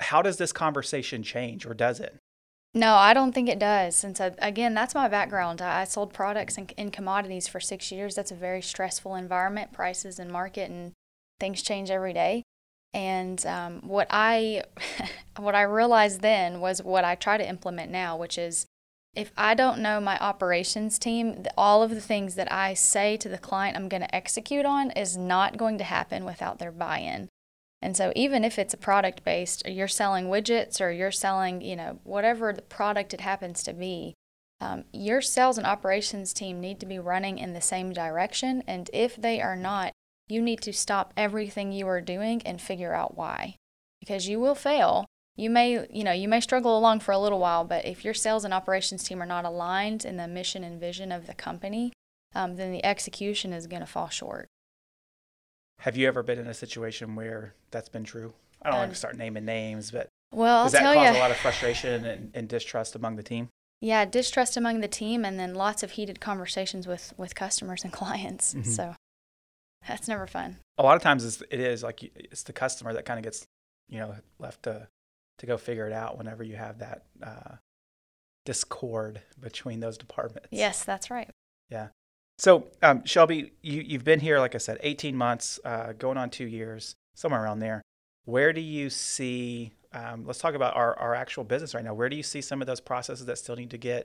how 0.00 0.20
does 0.20 0.36
this 0.36 0.52
conversation 0.52 1.22
change 1.22 1.64
or 1.64 1.74
does 1.74 2.00
it? 2.00 2.16
No, 2.76 2.96
I 2.96 3.14
don't 3.14 3.32
think 3.32 3.48
it 3.48 3.60
does. 3.60 3.94
Since 3.94 4.20
I, 4.20 4.32
again, 4.38 4.74
that's 4.74 4.96
my 4.96 5.06
background. 5.06 5.62
I, 5.62 5.82
I 5.82 5.84
sold 5.84 6.12
products 6.12 6.58
and, 6.58 6.72
and 6.76 6.92
commodities 6.92 7.46
for 7.46 7.60
six 7.60 7.92
years. 7.92 8.16
That's 8.16 8.32
a 8.32 8.36
very 8.36 8.60
stressful 8.60 9.14
environment, 9.14 9.72
prices 9.72 10.18
and 10.18 10.30
market, 10.30 10.70
and 10.70 10.92
things 11.38 11.62
change 11.62 11.90
every 11.90 12.12
day. 12.12 12.42
And 12.92 13.44
um, 13.46 13.80
what 13.86 14.08
I 14.10 14.64
what 15.38 15.54
I 15.54 15.62
realized 15.62 16.20
then 16.20 16.60
was 16.60 16.82
what 16.82 17.04
I 17.04 17.14
try 17.14 17.36
to 17.36 17.48
implement 17.48 17.92
now, 17.92 18.16
which 18.16 18.38
is 18.38 18.66
if 19.14 19.32
I 19.36 19.54
don't 19.54 19.80
know 19.80 20.00
my 20.00 20.18
operations 20.18 20.98
team, 20.98 21.44
all 21.56 21.82
of 21.82 21.90
the 21.90 22.00
things 22.00 22.34
that 22.34 22.50
I 22.52 22.74
say 22.74 23.16
to 23.18 23.28
the 23.28 23.38
client 23.38 23.76
I'm 23.76 23.88
going 23.88 24.02
to 24.02 24.14
execute 24.14 24.66
on 24.66 24.90
is 24.92 25.16
not 25.16 25.56
going 25.56 25.78
to 25.78 25.84
happen 25.84 26.24
without 26.24 26.58
their 26.58 26.72
buy 26.72 26.98
in. 26.98 27.28
And 27.80 27.96
so, 27.96 28.12
even 28.16 28.44
if 28.44 28.58
it's 28.58 28.72
a 28.72 28.78
product 28.78 29.24
based, 29.24 29.68
you're 29.68 29.88
selling 29.88 30.26
widgets 30.26 30.80
or 30.80 30.90
you're 30.90 31.10
selling, 31.10 31.60
you 31.60 31.76
know, 31.76 32.00
whatever 32.02 32.52
the 32.52 32.62
product 32.62 33.12
it 33.12 33.20
happens 33.20 33.62
to 33.64 33.74
be, 33.74 34.14
um, 34.60 34.84
your 34.92 35.20
sales 35.20 35.58
and 35.58 35.66
operations 35.66 36.32
team 36.32 36.60
need 36.60 36.80
to 36.80 36.86
be 36.86 36.98
running 36.98 37.38
in 37.38 37.52
the 37.52 37.60
same 37.60 37.92
direction. 37.92 38.62
And 38.66 38.88
if 38.94 39.16
they 39.16 39.42
are 39.42 39.56
not, 39.56 39.92
you 40.28 40.40
need 40.40 40.62
to 40.62 40.72
stop 40.72 41.12
everything 41.16 41.72
you 41.72 41.86
are 41.86 42.00
doing 42.00 42.40
and 42.46 42.60
figure 42.60 42.94
out 42.94 43.16
why. 43.16 43.56
Because 44.00 44.28
you 44.28 44.40
will 44.40 44.54
fail 44.54 45.04
you 45.36 45.50
may 45.50 45.86
you 45.90 46.04
know 46.04 46.12
you 46.12 46.28
may 46.28 46.40
struggle 46.40 46.78
along 46.78 47.00
for 47.00 47.12
a 47.12 47.18
little 47.18 47.38
while 47.38 47.64
but 47.64 47.84
if 47.84 48.04
your 48.04 48.14
sales 48.14 48.44
and 48.44 48.54
operations 48.54 49.04
team 49.04 49.22
are 49.22 49.26
not 49.26 49.44
aligned 49.44 50.04
in 50.04 50.16
the 50.16 50.28
mission 50.28 50.62
and 50.62 50.80
vision 50.80 51.10
of 51.10 51.26
the 51.26 51.34
company 51.34 51.92
um, 52.34 52.56
then 52.56 52.72
the 52.72 52.84
execution 52.84 53.52
is 53.52 53.68
going 53.68 53.80
to 53.80 53.86
fall 53.86 54.08
short. 54.08 54.48
Have 55.80 55.96
you 55.96 56.08
ever 56.08 56.22
been 56.24 56.38
in 56.38 56.48
a 56.48 56.54
situation 56.54 57.14
where 57.14 57.54
that's 57.70 57.88
been 57.88 58.02
true? 58.02 58.32
I 58.62 58.70
don't 58.70 58.74
um, 58.74 58.80
want 58.80 58.92
to 58.92 58.98
start 58.98 59.16
naming 59.16 59.44
names 59.44 59.90
but 59.90 60.08
well 60.32 60.64
does 60.64 60.72
that 60.72 60.82
cause 60.82 61.14
you, 61.14 61.20
a 61.20 61.20
lot 61.20 61.30
of 61.30 61.36
frustration 61.36 62.04
and, 62.04 62.30
and 62.34 62.48
distrust 62.48 62.94
among 62.94 63.16
the 63.16 63.22
team? 63.22 63.48
Yeah 63.80 64.04
distrust 64.04 64.56
among 64.56 64.80
the 64.80 64.88
team 64.88 65.24
and 65.24 65.38
then 65.38 65.54
lots 65.54 65.82
of 65.82 65.92
heated 65.92 66.20
conversations 66.20 66.86
with 66.86 67.12
with 67.16 67.34
customers 67.34 67.84
and 67.84 67.92
clients 68.00 68.54
mm-hmm. 68.54 68.70
so 68.70 68.94
that's 69.86 70.08
never 70.08 70.26
fun. 70.26 70.56
A 70.78 70.82
lot 70.82 70.96
of 70.96 71.02
times 71.02 71.24
it's, 71.24 71.42
it 71.50 71.60
is 71.60 71.82
like 71.82 72.02
it's 72.02 72.44
the 72.44 72.54
customer 72.54 72.94
that 72.94 73.04
kind 73.04 73.18
of 73.18 73.24
gets 73.24 73.46
you 73.88 73.98
know 73.98 74.14
left 74.38 74.62
to 74.62 74.88
to 75.38 75.46
go 75.46 75.56
figure 75.56 75.86
it 75.86 75.92
out 75.92 76.16
whenever 76.16 76.42
you 76.42 76.56
have 76.56 76.78
that 76.78 77.04
uh, 77.22 77.56
discord 78.44 79.20
between 79.40 79.80
those 79.80 79.98
departments. 79.98 80.48
Yes, 80.50 80.84
that's 80.84 81.10
right. 81.10 81.30
Yeah. 81.70 81.88
So, 82.38 82.66
um, 82.82 83.04
Shelby, 83.04 83.52
you, 83.62 83.82
you've 83.82 84.04
been 84.04 84.20
here, 84.20 84.38
like 84.38 84.54
I 84.54 84.58
said, 84.58 84.78
18 84.82 85.16
months, 85.16 85.60
uh, 85.64 85.92
going 85.92 86.16
on 86.16 86.30
two 86.30 86.46
years, 86.46 86.96
somewhere 87.14 87.42
around 87.42 87.60
there. 87.60 87.82
Where 88.24 88.52
do 88.52 88.60
you 88.60 88.90
see, 88.90 89.72
um, 89.92 90.24
let's 90.26 90.40
talk 90.40 90.54
about 90.54 90.74
our, 90.74 90.98
our 90.98 91.14
actual 91.14 91.44
business 91.44 91.74
right 91.74 91.84
now. 91.84 91.94
Where 91.94 92.08
do 92.08 92.16
you 92.16 92.22
see 92.22 92.40
some 92.40 92.60
of 92.60 92.66
those 92.66 92.80
processes 92.80 93.26
that 93.26 93.38
still 93.38 93.56
need 93.56 93.70
to 93.70 93.78
get, 93.78 94.04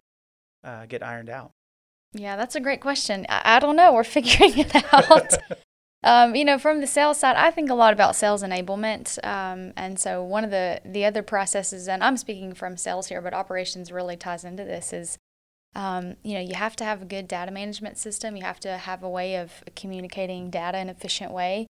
uh, 0.63 0.85
get 0.85 1.01
ironed 1.01 1.29
out? 1.29 1.51
Yeah, 2.13 2.35
that's 2.35 2.55
a 2.55 2.59
great 2.59 2.81
question. 2.81 3.25
I, 3.29 3.57
I 3.57 3.59
don't 3.59 3.75
know. 3.75 3.93
We're 3.93 4.03
figuring 4.03 4.57
it 4.57 4.75
out. 4.93 5.33
Um, 6.01 6.33
you 6.33 6.45
know, 6.45 6.57
from 6.57 6.79
the 6.79 6.87
sales 6.87 7.19
side, 7.19 7.35
I 7.35 7.51
think 7.51 7.69
a 7.69 7.73
lot 7.73 7.91
about 7.91 8.15
sales 8.15 8.41
enablement. 8.41 9.23
Um, 9.25 9.73
and 9.75 9.99
so 9.99 10.23
one 10.23 10.45
of 10.45 10.51
the 10.51 10.81
the 10.85 11.05
other 11.05 11.21
processes, 11.21 11.87
and 11.87 12.03
I'm 12.03 12.15
speaking 12.17 12.53
from 12.53 12.77
sales 12.77 13.07
here, 13.07 13.21
but 13.21 13.33
operations 13.33 13.91
really 13.91 14.15
ties 14.15 14.45
into 14.45 14.63
this, 14.63 14.93
is 14.93 15.17
um, 15.75 16.15
you 16.23 16.35
know 16.35 16.39
you 16.39 16.55
have 16.55 16.75
to 16.77 16.85
have 16.85 17.01
a 17.01 17.05
good 17.05 17.27
data 17.27 17.51
management 17.51 17.97
system. 17.97 18.37
You 18.37 18.43
have 18.43 18.61
to 18.61 18.77
have 18.77 19.03
a 19.03 19.09
way 19.09 19.35
of 19.35 19.63
communicating 19.75 20.49
data 20.49 20.77
in 20.79 20.89
an 20.89 20.95
efficient 20.95 21.31
way. 21.31 21.67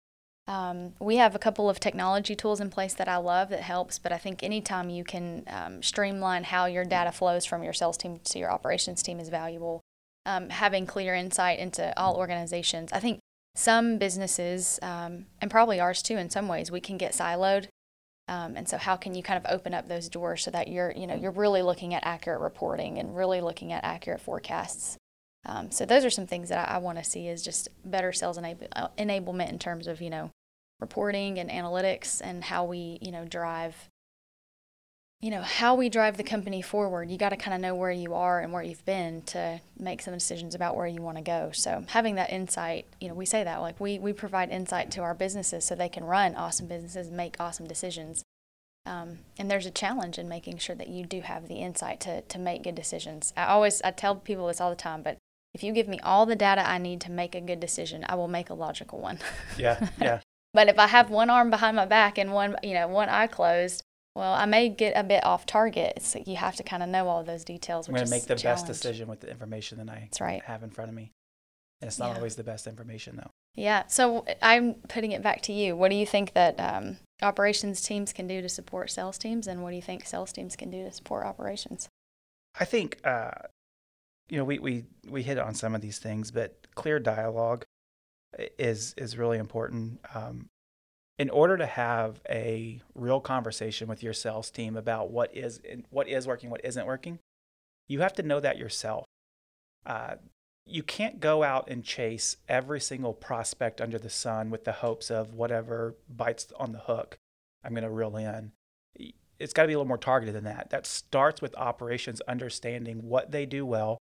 Um, 0.45 0.93
we 0.99 1.17
have 1.17 1.35
a 1.35 1.39
couple 1.39 1.69
of 1.69 1.79
technology 1.79 2.35
tools 2.35 2.61
in 2.61 2.69
place 2.69 2.93
that 2.93 3.09
I 3.09 3.17
love 3.17 3.49
that 3.49 3.61
helps, 3.61 3.99
but 3.99 4.13
I 4.13 4.17
think 4.17 4.43
anytime 4.43 4.89
you 4.89 5.03
can 5.03 5.43
um, 5.47 5.83
streamline 5.83 6.45
how 6.45 6.65
your 6.65 6.85
data 6.85 7.11
flows 7.11 7.45
from 7.45 7.63
your 7.63 7.73
sales 7.73 7.97
team 7.97 8.19
to 8.23 8.39
your 8.39 8.51
operations 8.51 9.03
team 9.03 9.19
is 9.19 9.29
valuable. 9.29 9.81
Um, 10.25 10.49
having 10.49 10.85
clear 10.85 11.15
insight 11.15 11.59
into 11.59 11.97
all 11.97 12.17
organizations. 12.17 12.91
I 12.91 12.99
think 12.99 13.19
some 13.57 13.97
businesses, 13.97 14.79
um, 14.81 15.25
and 15.41 15.49
probably 15.49 15.79
ours 15.79 16.03
too, 16.03 16.15
in 16.15 16.29
some 16.29 16.47
ways, 16.47 16.69
we 16.69 16.79
can 16.79 16.97
get 16.97 17.13
siloed. 17.13 17.67
Um, 18.27 18.55
and 18.55 18.67
so, 18.67 18.77
how 18.77 18.95
can 18.95 19.15
you 19.15 19.23
kind 19.23 19.43
of 19.43 19.51
open 19.51 19.73
up 19.73 19.87
those 19.87 20.09
doors 20.09 20.43
so 20.43 20.51
that 20.51 20.67
you're, 20.67 20.91
you 20.91 21.07
know, 21.07 21.15
you're 21.15 21.31
really 21.31 21.61
looking 21.61 21.93
at 21.93 22.05
accurate 22.05 22.41
reporting 22.41 22.99
and 22.99 23.15
really 23.15 23.41
looking 23.41 23.71
at 23.73 23.83
accurate 23.83 24.21
forecasts? 24.21 24.97
Um, 25.45 25.71
so, 25.71 25.85
those 25.85 26.05
are 26.05 26.09
some 26.09 26.27
things 26.27 26.49
that 26.49 26.69
I, 26.69 26.75
I 26.75 26.77
want 26.77 26.97
to 26.97 27.03
see 27.03 27.27
is 27.27 27.41
just 27.41 27.69
better 27.83 28.11
sales 28.11 28.37
enab- 28.37 28.67
uh, 28.75 28.89
enablement 28.97 29.49
in 29.49 29.57
terms 29.57 29.87
of, 29.87 30.01
you 30.01 30.09
know, 30.09 30.29
reporting 30.79 31.39
and 31.39 31.49
analytics 31.49 32.21
and 32.23 32.43
how 32.43 32.65
we, 32.65 32.99
you 33.01 33.11
know, 33.11 33.25
drive 33.25 33.89
you 35.21 35.31
know 35.31 35.41
how 35.41 35.73
we 35.73 35.89
drive 35.89 36.15
the 36.17 36.23
company 36.23 36.61
forward 36.61 37.09
you 37.09 37.17
got 37.17 37.29
to 37.29 37.35
kind 37.35 37.55
of 37.55 37.61
know 37.61 37.73
where 37.73 37.91
you 37.91 38.13
are 38.13 38.39
and 38.39 38.53
where 38.53 38.61
you've 38.61 38.85
been 38.85 39.21
to 39.23 39.59
make 39.79 40.01
some 40.01 40.13
decisions 40.13 40.53
about 40.53 40.75
where 40.75 40.87
you 40.87 41.01
want 41.01 41.17
to 41.17 41.23
go. 41.23 41.49
So 41.53 41.83
having 41.87 42.15
that 42.15 42.31
insight 42.31 42.85
you 43.01 43.07
know 43.07 43.15
we 43.15 43.25
say 43.25 43.43
that 43.43 43.57
like 43.57 43.79
we 43.79 43.97
we 43.99 44.13
provide 44.13 44.49
insight 44.51 44.91
to 44.91 45.01
our 45.01 45.13
businesses 45.13 45.65
so 45.65 45.75
they 45.75 45.89
can 45.89 46.03
run 46.03 46.35
awesome 46.35 46.67
businesses 46.67 47.07
and 47.07 47.17
make 47.17 47.35
awesome 47.39 47.67
decisions. 47.67 48.23
Um, 48.85 49.19
and 49.37 49.51
there's 49.51 49.65
a 49.65 49.71
challenge 49.71 50.17
in 50.17 50.29
making 50.29 50.59
sure 50.59 50.75
that 50.75 50.87
you 50.87 51.05
do 51.05 51.21
have 51.21 51.47
the 51.47 51.55
insight 51.55 51.99
to 52.01 52.21
to 52.21 52.39
make 52.39 52.63
good 52.63 52.75
decisions. 52.75 53.33
I 53.35 53.45
always 53.45 53.81
i 53.81 53.91
tell 53.91 54.15
people 54.15 54.47
this 54.47 54.61
all 54.61 54.69
the 54.69 54.75
time 54.75 55.01
but 55.01 55.17
if 55.53 55.63
you 55.63 55.73
give 55.73 55.87
me 55.87 55.99
all 56.01 56.27
the 56.27 56.35
data 56.35 56.67
i 56.69 56.77
need 56.77 57.01
to 57.01 57.11
make 57.11 57.33
a 57.33 57.41
good 57.41 57.59
decision 57.59 58.05
i 58.07 58.13
will 58.13 58.27
make 58.27 58.51
a 58.51 58.53
logical 58.53 58.99
one. 58.99 59.19
Yeah 59.57 59.89
yeah. 59.99 60.19
But 60.53 60.69
if 60.69 60.79
i 60.79 60.87
have 60.87 61.09
one 61.09 61.29
arm 61.29 61.49
behind 61.49 61.75
my 61.75 61.85
back 61.85 62.17
and 62.17 62.31
one 62.31 62.55
you 62.63 62.73
know 62.73 62.87
one 62.87 63.09
eye 63.09 63.27
closed 63.27 63.83
well, 64.17 64.33
I 64.33 64.45
may 64.45 64.67
get 64.69 64.93
a 64.95 65.03
bit 65.03 65.23
off 65.23 65.45
target. 65.45 65.93
It's, 65.95 66.15
you 66.25 66.35
have 66.37 66.55
to 66.55 66.63
kind 66.63 66.81
of 66.81 66.89
know 66.89 67.07
all 67.07 67.19
of 67.19 67.27
those 67.27 67.43
details. 67.43 67.87
I'm 67.87 67.93
going 67.93 68.05
to 68.05 68.09
make 68.09 68.25
the 68.25 68.35
best 68.35 68.65
decision 68.65 69.07
with 69.07 69.19
the 69.19 69.29
information 69.29 69.77
that 69.77 69.89
I 69.89 70.09
right. 70.19 70.43
have 70.43 70.63
in 70.63 70.71
front 70.71 70.89
of 70.89 70.95
me. 70.95 71.11
And 71.81 71.87
it's 71.87 71.99
not 71.99 72.09
yeah. 72.09 72.15
always 72.15 72.35
the 72.35 72.43
best 72.43 72.65
information, 72.65 73.17
though. 73.17 73.29
Yeah. 73.53 73.83
So 73.85 74.25
I'm 74.41 74.73
putting 74.89 75.11
it 75.11 75.21
back 75.21 75.41
to 75.43 75.53
you. 75.53 75.75
What 75.75 75.91
do 75.91 75.95
you 75.95 76.07
think 76.07 76.33
that 76.33 76.59
um, 76.59 76.97
operations 77.21 77.83
teams 77.83 78.11
can 78.11 78.25
do 78.25 78.41
to 78.41 78.49
support 78.49 78.89
sales 78.89 79.19
teams, 79.19 79.45
and 79.45 79.61
what 79.61 79.69
do 79.69 79.75
you 79.75 79.83
think 79.83 80.03
sales 80.05 80.31
teams 80.31 80.55
can 80.55 80.71
do 80.71 80.83
to 80.83 80.91
support 80.91 81.25
operations? 81.25 81.87
I 82.59 82.65
think, 82.65 82.97
uh, 83.03 83.29
you 84.29 84.37
know, 84.37 84.43
we, 84.43 84.57
we, 84.57 84.85
we 85.07 85.21
hit 85.21 85.37
on 85.37 85.53
some 85.53 85.75
of 85.75 85.81
these 85.81 85.99
things, 85.99 86.31
but 86.31 86.57
clear 86.73 86.99
dialogue 86.99 87.65
is 88.57 88.95
is 88.97 89.15
really 89.15 89.37
important. 89.37 89.99
Um, 90.15 90.47
in 91.19 91.29
order 91.29 91.57
to 91.57 91.65
have 91.65 92.21
a 92.29 92.79
real 92.93 93.19
conversation 93.19 93.87
with 93.87 94.03
your 94.03 94.13
sales 94.13 94.51
team 94.51 94.77
about 94.77 95.09
what 95.09 95.35
is 95.35 95.59
what 95.89 96.07
is 96.07 96.27
working, 96.27 96.49
what 96.49 96.63
isn't 96.63 96.85
working, 96.85 97.19
you 97.87 98.01
have 98.01 98.13
to 98.13 98.23
know 98.23 98.39
that 98.39 98.57
yourself. 98.57 99.05
Uh, 99.85 100.15
you 100.65 100.83
can't 100.83 101.19
go 101.19 101.43
out 101.43 101.69
and 101.69 101.83
chase 101.83 102.37
every 102.49 102.79
single 102.79 103.13
prospect 103.13 103.79
under 103.79 103.97
the 103.97 104.09
sun 104.09 104.49
with 104.49 104.65
the 104.65 104.73
hopes 104.73 105.09
of 105.09 105.33
whatever 105.33 105.95
bites 106.09 106.51
on 106.57 106.73
the 106.73 106.79
hook 106.79 107.17
I'm 107.63 107.71
going 107.71 107.83
to 107.83 107.89
reel 107.89 108.17
in. 108.17 108.51
It's 109.39 109.53
got 109.53 109.63
to 109.63 109.67
be 109.67 109.73
a 109.73 109.77
little 109.77 109.87
more 109.87 109.97
targeted 109.97 110.35
than 110.35 110.43
that. 110.43 110.71
That 110.71 110.85
starts 110.85 111.41
with 111.41 111.55
operations 111.55 112.21
understanding 112.27 113.03
what 113.07 113.31
they 113.31 113.45
do 113.45 113.65
well, 113.65 113.97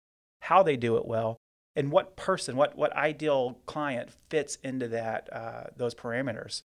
how 0.43 0.63
they 0.63 0.77
do 0.77 0.95
it 0.95 1.05
well, 1.05 1.37
and 1.75 1.91
what 1.91 2.15
person, 2.15 2.55
what 2.55 2.77
what 2.77 2.95
ideal 2.95 3.59
client 3.65 4.09
fits 4.29 4.57
into 4.63 4.87
that 4.89 5.31
uh, 5.33 5.63
those 5.75 5.93
parameters. 5.93 6.61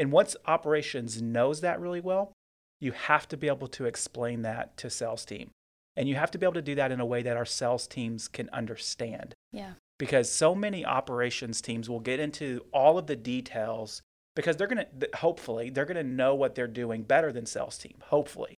And 0.00 0.10
once 0.10 0.34
operations 0.46 1.20
knows 1.20 1.60
that 1.60 1.78
really 1.78 2.00
well, 2.00 2.32
you 2.80 2.92
have 2.92 3.28
to 3.28 3.36
be 3.36 3.48
able 3.48 3.68
to 3.68 3.84
explain 3.84 4.40
that 4.40 4.74
to 4.78 4.88
sales 4.88 5.26
team. 5.26 5.50
And 5.94 6.08
you 6.08 6.14
have 6.14 6.30
to 6.30 6.38
be 6.38 6.46
able 6.46 6.54
to 6.54 6.62
do 6.62 6.74
that 6.76 6.90
in 6.90 7.00
a 7.00 7.04
way 7.04 7.20
that 7.20 7.36
our 7.36 7.44
sales 7.44 7.86
teams 7.86 8.26
can 8.26 8.48
understand. 8.50 9.34
Yeah. 9.52 9.74
Because 9.98 10.30
so 10.30 10.54
many 10.54 10.86
operations 10.86 11.60
teams 11.60 11.90
will 11.90 12.00
get 12.00 12.18
into 12.18 12.64
all 12.72 12.96
of 12.96 13.08
the 13.08 13.14
details 13.14 14.00
because 14.34 14.56
they're 14.56 14.66
going 14.66 14.86
to 15.00 15.08
hopefully 15.18 15.68
they're 15.68 15.84
going 15.84 15.98
to 15.98 16.02
know 16.02 16.34
what 16.34 16.54
they're 16.54 16.66
doing 16.66 17.02
better 17.02 17.30
than 17.30 17.44
sales 17.44 17.76
team, 17.76 17.98
hopefully. 18.04 18.54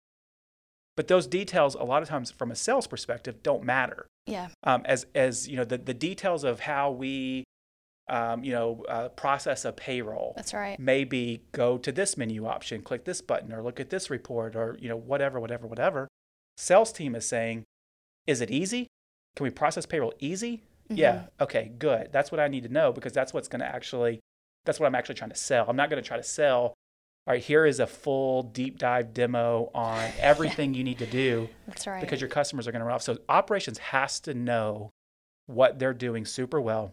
But 0.94 1.08
those 1.08 1.26
details 1.26 1.74
a 1.74 1.84
lot 1.84 2.02
of 2.02 2.08
times 2.10 2.30
from 2.30 2.50
a 2.50 2.56
sales 2.56 2.86
perspective 2.86 3.42
don't 3.42 3.64
matter. 3.64 4.06
Yeah. 4.26 4.48
Um, 4.62 4.82
as 4.84 5.06
as 5.14 5.48
you 5.48 5.56
know 5.56 5.64
the 5.64 5.78
the 5.78 5.94
details 5.94 6.44
of 6.44 6.60
how 6.60 6.90
we 6.90 7.44
um, 8.10 8.42
you 8.42 8.52
know, 8.52 8.84
uh, 8.88 9.08
process 9.10 9.64
a 9.64 9.72
payroll. 9.72 10.34
That's 10.36 10.52
right. 10.52 10.78
Maybe 10.78 11.44
go 11.52 11.78
to 11.78 11.92
this 11.92 12.16
menu 12.16 12.44
option, 12.44 12.82
click 12.82 13.04
this 13.04 13.20
button, 13.20 13.52
or 13.52 13.62
look 13.62 13.78
at 13.78 13.88
this 13.88 14.10
report, 14.10 14.56
or 14.56 14.76
you 14.80 14.88
know, 14.88 14.96
whatever, 14.96 15.38
whatever, 15.38 15.66
whatever. 15.66 16.08
Sales 16.56 16.92
team 16.92 17.14
is 17.14 17.24
saying, 17.24 17.64
is 18.26 18.40
it 18.40 18.50
easy? 18.50 18.88
Can 19.36 19.44
we 19.44 19.50
process 19.50 19.86
payroll 19.86 20.12
easy? 20.18 20.64
Mm-hmm. 20.90 20.96
Yeah. 20.96 21.22
Okay. 21.40 21.70
Good. 21.78 22.10
That's 22.12 22.32
what 22.32 22.40
I 22.40 22.48
need 22.48 22.64
to 22.64 22.68
know 22.68 22.92
because 22.92 23.12
that's 23.12 23.32
what's 23.32 23.48
going 23.48 23.60
to 23.60 23.66
actually, 23.66 24.18
that's 24.64 24.80
what 24.80 24.86
I'm 24.86 24.94
actually 24.96 25.14
trying 25.14 25.30
to 25.30 25.36
sell. 25.36 25.64
I'm 25.68 25.76
not 25.76 25.88
going 25.88 26.02
to 26.02 26.06
try 26.06 26.16
to 26.16 26.22
sell. 26.22 26.74
All 27.26 27.34
right, 27.34 27.42
here 27.42 27.66
is 27.66 27.80
a 27.80 27.86
full 27.86 28.42
deep 28.42 28.78
dive 28.78 29.14
demo 29.14 29.70
on 29.72 30.10
everything 30.18 30.74
you 30.74 30.82
need 30.82 30.98
to 30.98 31.06
do. 31.06 31.48
That's 31.68 31.86
right. 31.86 32.00
Because 32.00 32.20
your 32.20 32.30
customers 32.30 32.66
are 32.66 32.72
going 32.72 32.80
to 32.80 32.86
run 32.86 32.96
off. 32.96 33.02
So 33.02 33.18
operations 33.28 33.78
has 33.78 34.18
to 34.20 34.34
know 34.34 34.90
what 35.46 35.78
they're 35.78 35.94
doing 35.94 36.24
super 36.24 36.60
well 36.60 36.92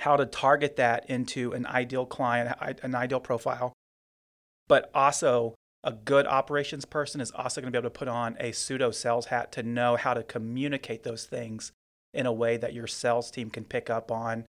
how 0.00 0.16
to 0.16 0.24
target 0.24 0.76
that 0.76 1.08
into 1.10 1.52
an 1.52 1.66
ideal 1.66 2.06
client, 2.06 2.56
an 2.82 2.94
ideal 2.94 3.20
profile. 3.20 3.74
But 4.66 4.90
also, 4.94 5.54
a 5.84 5.92
good 5.92 6.26
operations 6.26 6.84
person 6.84 7.20
is 7.20 7.30
also 7.32 7.60
going 7.60 7.72
to 7.72 7.76
be 7.76 7.78
able 7.78 7.90
to 7.90 7.98
put 7.98 8.08
on 8.08 8.36
a 8.40 8.52
pseudo 8.52 8.90
sales 8.90 9.26
hat 9.26 9.52
to 9.52 9.62
know 9.62 9.96
how 9.96 10.14
to 10.14 10.22
communicate 10.22 11.02
those 11.02 11.24
things 11.24 11.72
in 12.14 12.26
a 12.26 12.32
way 12.32 12.56
that 12.56 12.72
your 12.72 12.86
sales 12.86 13.30
team 13.30 13.50
can 13.50 13.64
pick 13.64 13.90
up 13.90 14.10
on 14.10 14.46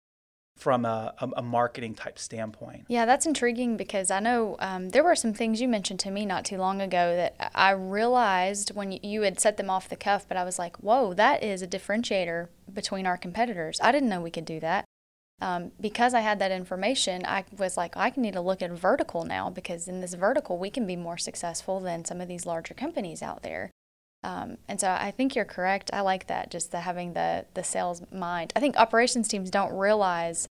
from 0.58 0.86
a, 0.86 1.14
a, 1.36 1.42
marketing 1.42 1.96
type 1.96 2.20
standpoint. 2.20 2.86
Yeah, 2.88 3.06
that's 3.06 3.26
intriguing 3.26 3.78
because 3.78 4.12
I 4.12 4.20
know 4.20 4.58
um, 4.60 4.90
there 4.90 5.04
were 5.04 5.16
some 5.16 5.34
things 5.34 5.60
you 5.60 5.68
mentioned 5.68 6.00
to 6.02 6.12
me 6.12 6.26
not 6.26 6.46
too 6.46 6.58
long 6.58 6.82
ago 6.82 7.16
that 7.16 7.52
I 7.56 7.72
realized 7.72 8.76
when 8.76 8.92
you 8.92 9.22
had 9.22 9.40
set 9.40 9.58
them 9.58 9.70
off 9.70 9.90
the 9.90 9.96
cuff, 9.96 10.28
but 10.28 10.38
I 10.38 10.44
was 10.44 10.60
like, 10.60 10.78
whoa, 10.78 11.14
that 11.16 11.42
is 11.42 11.62
a 11.62 11.68
differentiator 11.68 12.50
between 12.72 13.08
our 13.08 13.18
competitors. 13.18 13.80
I 13.82 13.92
didn't 13.92 14.10
know 14.10 14.22
we 14.22 14.30
could 14.30 14.46
do 14.46 14.60
that 14.60 14.86
um, 15.42 15.72
because 15.82 16.14
I 16.14 16.22
had 16.22 16.40
that 16.40 16.52
information, 16.52 17.26
I 17.26 17.44
was 17.58 17.76
like, 17.76 17.98
I 17.98 18.12
need 18.16 18.34
to 18.34 18.42
look 18.42 18.62
at 18.62 18.72
vertical 18.72 19.26
now 19.26 19.50
because 19.50 19.88
in 19.88 20.00
this 20.00 20.14
vertical, 20.14 20.58
we 20.58 20.70
can 20.70 20.86
be 20.86 20.96
more 20.96 21.18
successful 21.18 21.80
than 21.80 22.06
some 22.06 22.22
of 22.22 22.28
these 22.28 22.46
larger 22.46 22.74
companies 22.74 23.22
out 23.22 23.42
there. 23.44 23.72
Um, 24.24 24.58
and 24.68 24.80
so 24.80 24.88
I 24.92 25.10
think 25.10 25.36
you're 25.36 25.46
correct. 25.46 25.90
I 25.92 26.02
like 26.02 26.28
that, 26.28 26.52
just 26.52 26.72
the 26.72 26.82
having 26.82 27.14
the 27.14 27.46
the 27.56 27.64
sales 27.64 28.04
mind. 28.12 28.54
I 28.56 28.60
think 28.60 28.78
operations 28.78 29.28
teams 29.28 29.50
don't 29.50 29.74
realize, 29.76 30.48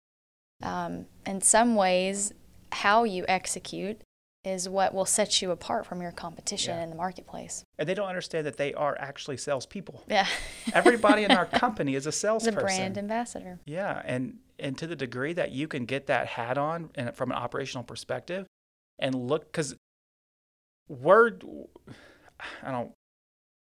um, 0.63 1.05
in 1.25 1.41
some 1.41 1.75
ways, 1.75 2.33
how 2.71 3.03
you 3.03 3.25
execute 3.27 4.01
is 4.43 4.67
what 4.69 4.93
will 4.93 5.05
set 5.05 5.41
you 5.41 5.51
apart 5.51 5.85
from 5.85 6.01
your 6.01 6.11
competition 6.13 6.75
Yeah. 6.77 6.83
in 6.83 6.89
the 6.89 6.95
marketplace. 6.95 7.63
And 7.77 7.87
they 7.87 7.93
don't 7.93 8.07
understand 8.07 8.47
that 8.47 8.57
they 8.57 8.73
are 8.73 8.97
actually 8.97 9.35
salespeople. 9.37 10.03
Yeah. 10.07 10.25
Everybody 10.73 11.25
in 11.25 11.31
our 11.31 11.45
company 11.65 11.93
is 11.93 12.05
a 12.05 12.09
It's 12.09 12.17
a 12.17 12.19
salesperson. 12.21 12.59
brand 12.61 12.97
ambassador. 12.97 13.59
Yeah, 13.65 14.01
and 14.05 14.37
and 14.59 14.77
to 14.77 14.87
the 14.87 14.95
degree 14.95 15.33
that 15.33 15.51
you 15.51 15.67
can 15.67 15.85
get 15.85 16.07
that 16.07 16.27
hat 16.27 16.57
on 16.57 16.89
and 16.95 17.13
from 17.15 17.31
an 17.31 17.37
operational 17.37 17.83
perspective, 17.83 18.45
and 18.97 19.15
look 19.15 19.45
because 19.51 19.75
we're, 20.87 21.31
I 22.63 22.71
don't, 22.71 22.91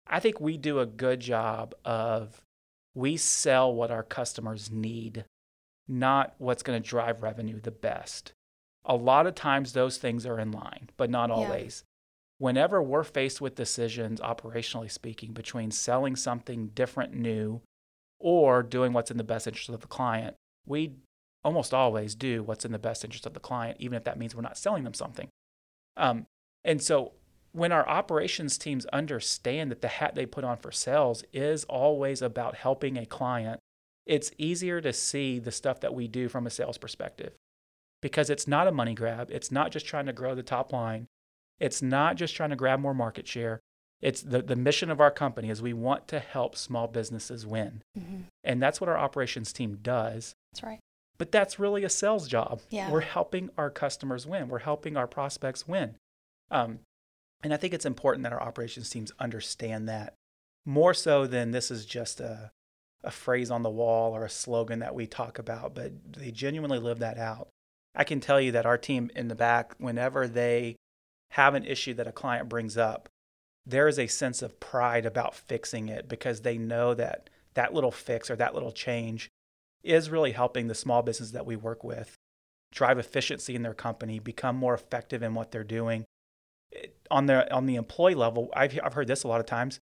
I 0.08 0.20
think 0.20 0.40
we 0.40 0.58
do 0.58 0.80
a 0.80 0.86
good 0.86 1.20
job 1.20 1.76
of 1.84 2.42
we 2.96 3.18
sell 3.18 3.74
what 3.74 3.92
our 3.92 4.04
customers 4.04 4.72
need, 4.72 5.26
not 5.88 6.36
what's 6.38 6.64
going 6.64 6.82
to 6.82 6.90
drive 6.90 7.22
revenue 7.24 7.60
the 7.60 7.72
best. 7.72 8.34
A 8.86 8.96
lot 8.96 9.28
of 9.28 9.36
times 9.36 9.74
those 9.74 9.98
things 9.98 10.26
are 10.26 10.40
in 10.40 10.52
line, 10.52 10.90
but 10.96 11.10
not 11.10 11.30
Yeah. 11.30 11.36
always. 11.36 11.84
Whenever 12.40 12.82
we're 12.82 13.04
faced 13.04 13.42
with 13.42 13.56
decisions, 13.56 14.22
operationally 14.22 14.92
speaking, 14.92 15.34
between 15.34 15.72
selling 15.72 16.16
something 16.16 16.68
different, 16.68 17.14
new, 17.14 17.62
or 18.20 18.64
doing 18.64 18.94
what's 18.94 19.12
in 19.12 19.18
the 19.18 19.24
best 19.24 19.48
interest 19.48 19.70
of 19.70 19.82
the 19.82 19.88
client, 19.88 20.36
we 20.68 20.94
almost 21.44 21.74
always 21.74 22.14
do 22.14 22.44
what's 22.44 22.66
in 22.66 22.72
the 22.72 22.80
best 22.80 23.04
interest 23.04 23.26
of 23.26 23.34
the 23.34 23.40
client, 23.40 23.78
even 23.80 23.96
if 23.96 24.04
that 24.04 24.20
means 24.20 24.36
we're 24.36 24.42
not 24.42 24.58
selling 24.58 24.84
them 24.84 24.94
something. 24.94 25.30
Um, 25.96 26.26
and 26.64 26.82
so 26.82 27.14
when 27.54 27.72
our 27.72 27.88
operations 27.88 28.58
teams 28.58 28.86
understand 28.88 29.72
that 29.72 29.82
the 29.82 29.88
hat 29.88 30.14
they 30.14 30.26
put 30.26 30.44
on 30.44 30.58
for 30.58 30.72
sales 30.72 31.24
is 31.34 31.64
always 31.66 32.22
about 32.22 32.56
helping 32.56 32.98
a 32.98 33.06
client, 33.06 33.60
it's 34.06 34.32
easier 34.38 34.82
to 34.82 34.94
see 34.94 35.40
the 35.40 35.52
stuff 35.52 35.80
that 35.82 35.94
we 35.94 36.08
do 36.08 36.30
from 36.30 36.46
a 36.46 36.52
sales 36.52 36.78
perspective 36.78 37.34
because 38.02 38.30
it's 38.30 38.48
not 38.48 38.68
a 38.68 38.72
money 38.72 38.94
grab. 38.94 39.30
It's 39.32 39.52
not 39.52 39.72
just 39.72 39.86
trying 39.86 40.06
to 40.06 40.14
grow 40.14 40.36
the 40.36 40.44
top 40.44 40.72
line. 40.72 41.08
It's 41.60 41.82
not 41.82 42.16
just 42.16 42.36
trying 42.36 42.52
to 42.52 42.56
grab 42.56 42.80
more 42.80 42.94
market 42.94 43.28
share. 43.28 43.60
It's 44.02 44.22
the, 44.22 44.42
the 44.42 44.56
mission 44.56 44.92
of 44.92 45.02
our 45.02 45.12
company 45.12 45.50
is 45.50 45.62
we 45.62 45.74
want 45.74 46.08
to 46.10 46.20
help 46.20 46.56
small 46.56 46.88
businesses 46.88 47.46
win. 47.46 47.82
hmm 47.98 48.22
And 48.44 48.62
that's 48.62 48.80
what 48.80 48.90
our 48.90 48.98
operations 48.98 49.52
team 49.52 49.80
does. 49.82 50.34
That's 50.54 50.64
right. 50.64 50.80
But 51.18 51.32
that's 51.32 51.58
really 51.58 51.84
a 51.84 51.90
sales 51.90 52.28
job. 52.28 52.62
Yeah. 52.70 52.92
We're 52.92 53.02
helping 53.02 53.50
our 53.58 53.72
customers 53.72 54.28
win. 54.28 54.50
We're 54.50 54.60
helping 54.60 54.96
our 54.96 55.08
prospects 55.08 55.68
win. 55.68 55.96
Um, 56.52 56.80
and 57.44 57.54
I 57.54 57.58
think 57.58 57.74
it's 57.74 57.86
important 57.86 58.24
that 58.24 58.34
our 58.34 58.42
operations 58.42 58.90
teams 58.90 59.12
understand 59.20 59.90
that 59.90 60.14
more 60.66 60.94
so 60.94 61.26
than 61.26 61.52
this 61.52 61.72
is 61.72 61.86
just 61.86 62.20
a, 62.20 62.52
a 63.04 63.10
phrase 63.10 63.50
on 63.50 63.64
the 63.64 63.70
wall 63.70 64.16
or 64.16 64.26
a 64.26 64.30
slogan 64.30 64.80
that 64.80 64.94
we 64.94 65.08
talk 65.08 65.40
about, 65.40 65.74
but 65.74 65.92
they 66.14 66.30
genuinely 66.30 66.80
live 66.80 67.00
that 67.00 67.18
out. 67.18 67.48
I 67.96 68.04
can 68.04 68.20
tell 68.20 68.40
you 68.40 68.52
that 68.52 68.66
our 68.66 68.78
team 68.78 69.10
in 69.16 69.28
the 69.28 69.36
back, 69.36 69.74
whenever 69.80 70.28
they 70.28 70.76
have 71.32 71.56
an 71.56 71.66
issue 71.66 71.96
that 71.96 72.08
a 72.08 72.12
client 72.12 72.48
brings 72.48 72.78
up, 72.78 73.10
there 73.68 73.88
is 73.88 74.00
a 74.00 74.08
sense 74.08 74.42
of 74.42 74.60
pride 74.60 75.06
about 75.06 75.36
fixing 75.36 75.90
it 75.90 76.08
because 76.08 76.42
they 76.42 76.58
know 76.58 76.94
that 76.94 77.30
that 77.54 77.74
little 77.74 77.92
fix 77.92 78.30
or 78.30 78.36
that 78.38 78.54
little 78.54 78.72
change 78.72 79.30
is 79.84 80.10
really 80.10 80.32
helping 80.32 80.68
the 80.68 80.76
small 80.76 81.02
business 81.02 81.32
that 81.32 81.46
we 81.46 81.56
work 81.56 81.84
with 81.84 82.16
drive 82.74 83.00
efficiency 83.00 83.56
in 83.56 83.62
their 83.62 83.74
company, 83.74 84.20
become 84.20 84.56
more 84.56 84.74
effective 84.74 85.24
in 85.24 85.34
what 85.34 85.52
they're 85.52 85.64
doing. 85.64 86.06
It- 86.72 86.96
On 87.10 87.26
the 87.26 87.52
on 87.54 87.66
the 87.66 87.76
employee 87.76 88.16
level, 88.16 88.50
I've 88.54 88.78
I've 88.84 88.94
heard 88.94 89.08
this 89.08 89.24
a 89.24 89.28
lot 89.28 89.40
of 89.40 89.46
times. 89.46 89.80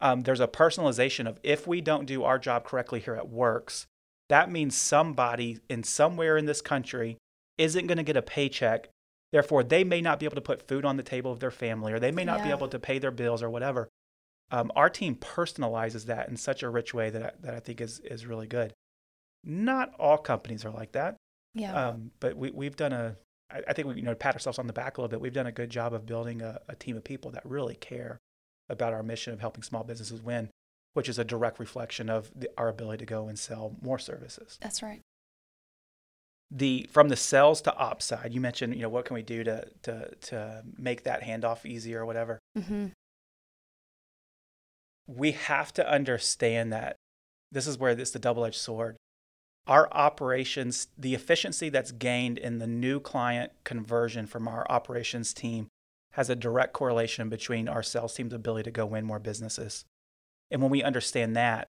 Um, 0.00 0.22
there's 0.22 0.40
a 0.40 0.48
personalization 0.48 1.28
of 1.28 1.38
if 1.42 1.66
we 1.66 1.80
don't 1.80 2.06
do 2.06 2.24
our 2.24 2.38
job 2.38 2.64
correctly 2.64 3.00
here 3.00 3.14
at 3.14 3.28
Works, 3.28 3.86
that 4.28 4.50
means 4.50 4.76
somebody 4.76 5.60
in 5.68 5.84
somewhere 5.84 6.36
in 6.36 6.46
this 6.46 6.60
country 6.62 7.18
isn't 7.58 7.86
going 7.86 7.98
to 7.98 8.02
get 8.02 8.16
a 8.16 8.22
paycheck. 8.22 8.88
Therefore, 9.32 9.64
they 9.64 9.82
may 9.82 10.00
not 10.02 10.20
be 10.20 10.26
able 10.26 10.34
to 10.36 10.42
put 10.42 10.68
food 10.68 10.84
on 10.84 10.96
the 10.98 11.02
table 11.02 11.32
of 11.32 11.40
their 11.40 11.50
family, 11.50 11.92
or 11.92 11.98
they 11.98 12.10
may 12.12 12.24
not 12.24 12.42
be 12.42 12.50
able 12.50 12.68
to 12.68 12.78
pay 12.78 12.98
their 12.98 13.10
bills 13.10 13.42
or 13.42 13.48
whatever. 13.48 13.88
Um, 14.50 14.70
our 14.76 14.90
team 14.90 15.14
personalizes 15.16 16.04
that 16.06 16.28
in 16.28 16.36
such 16.36 16.62
a 16.62 16.68
rich 16.68 16.92
way 16.92 17.08
that 17.08 17.22
I, 17.22 17.30
that 17.40 17.54
I 17.54 17.60
think 17.60 17.80
is 17.80 17.98
is 18.00 18.26
really 18.26 18.46
good. 18.46 18.74
Not 19.42 19.92
all 19.98 20.18
companies 20.18 20.64
are 20.66 20.70
like 20.70 20.92
that, 20.92 21.16
Yeah. 21.54 21.88
um, 21.88 22.10
but 22.20 22.36
we 22.36 22.50
we've 22.50 22.76
done 22.76 22.92
a. 22.92 23.16
I, 23.50 23.62
I 23.68 23.72
think 23.72 23.88
we 23.88 23.94
you 23.94 24.02
know 24.02 24.14
pat 24.14 24.34
ourselves 24.34 24.58
on 24.58 24.66
the 24.66 24.72
back 24.74 24.98
a 24.98 25.00
little 25.00 25.08
bit. 25.10 25.20
We've 25.22 25.32
done 25.32 25.46
a 25.46 25.52
good 25.52 25.70
job 25.70 25.94
of 25.94 26.04
building 26.04 26.42
a, 26.42 26.60
a 26.68 26.74
team 26.76 26.96
of 26.98 27.04
people 27.04 27.30
that 27.30 27.42
really 27.46 27.74
care 27.74 28.18
about 28.68 28.92
our 28.92 29.02
mission 29.02 29.32
of 29.32 29.40
helping 29.40 29.62
small 29.62 29.82
businesses 29.82 30.22
win, 30.22 30.50
which 30.92 31.08
is 31.08 31.18
a 31.18 31.24
direct 31.24 31.58
reflection 31.58 32.10
of 32.10 32.30
the, 32.36 32.50
our 32.58 32.68
ability 32.68 32.98
to 32.98 33.06
go 33.06 33.28
and 33.28 33.38
sell 33.38 33.74
more 33.80 33.98
services. 33.98 34.58
That's 34.60 34.82
right. 34.82 35.00
The 36.54 36.86
from 36.90 37.08
the 37.08 37.16
sales 37.16 37.62
to 37.62 37.74
ops 37.74 38.04
side, 38.04 38.34
you 38.34 38.40
mentioned 38.40 38.74
you 38.74 38.82
know 38.82 38.90
what 38.90 39.06
can 39.06 39.14
we 39.14 39.22
do 39.22 39.42
to 39.44 39.66
to 39.82 40.14
to 40.14 40.62
make 40.76 41.04
that 41.04 41.22
handoff 41.22 41.64
easier 41.64 42.02
or 42.02 42.06
whatever. 42.06 42.38
hmm 42.56 42.88
we 45.06 45.32
have 45.32 45.72
to 45.74 45.90
understand 45.90 46.72
that 46.72 46.96
this 47.50 47.66
is 47.66 47.78
where 47.78 47.92
it's 47.92 48.10
the 48.10 48.18
double 48.18 48.44
edged 48.44 48.56
sword. 48.56 48.96
Our 49.66 49.92
operations, 49.92 50.88
the 50.98 51.14
efficiency 51.14 51.68
that's 51.68 51.92
gained 51.92 52.38
in 52.38 52.58
the 52.58 52.66
new 52.66 52.98
client 52.98 53.52
conversion 53.64 54.26
from 54.26 54.48
our 54.48 54.66
operations 54.70 55.32
team 55.32 55.68
has 56.12 56.28
a 56.28 56.36
direct 56.36 56.72
correlation 56.72 57.28
between 57.28 57.68
our 57.68 57.82
sales 57.82 58.14
team's 58.14 58.32
ability 58.32 58.64
to 58.64 58.70
go 58.70 58.86
win 58.86 59.04
more 59.04 59.18
businesses. 59.18 59.84
And 60.50 60.60
when 60.60 60.70
we 60.70 60.82
understand 60.82 61.36
that, 61.36 61.68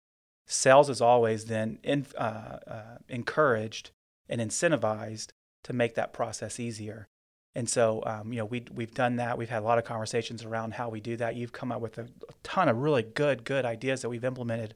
sales 0.47 0.89
is 0.89 1.01
always 1.01 1.45
then 1.45 1.79
in, 1.83 2.05
uh, 2.17 2.57
uh, 2.67 2.97
encouraged 3.07 3.91
and 4.29 4.39
incentivized 4.39 5.29
to 5.63 5.73
make 5.73 5.95
that 5.95 6.13
process 6.13 6.59
easier. 6.59 7.07
And 7.55 7.67
so, 7.67 8.03
um, 8.05 8.31
you 8.31 8.39
know, 8.39 8.45
we, 8.45 8.63
we've 8.71 8.93
done 8.93 9.15
that. 9.15 9.37
We've 9.37 9.49
had 9.49 9.63
a 9.63 9.65
lot 9.65 9.79
of 9.79 9.83
conversations 9.83 10.45
around 10.45 10.75
how 10.75 10.89
we 10.89 11.01
do 11.01 11.17
that. 11.17 11.35
You've 11.35 11.51
come 11.51 11.71
up 11.71 11.81
with 11.81 11.97
a, 11.97 12.07
ton 12.43 12.69
of 12.69 12.77
really 12.77 13.03
good, 13.03 13.43
good 13.43 13.65
ideas 13.65 14.01
that 14.01 14.09
we've 14.09 14.23
implemented 14.23 14.75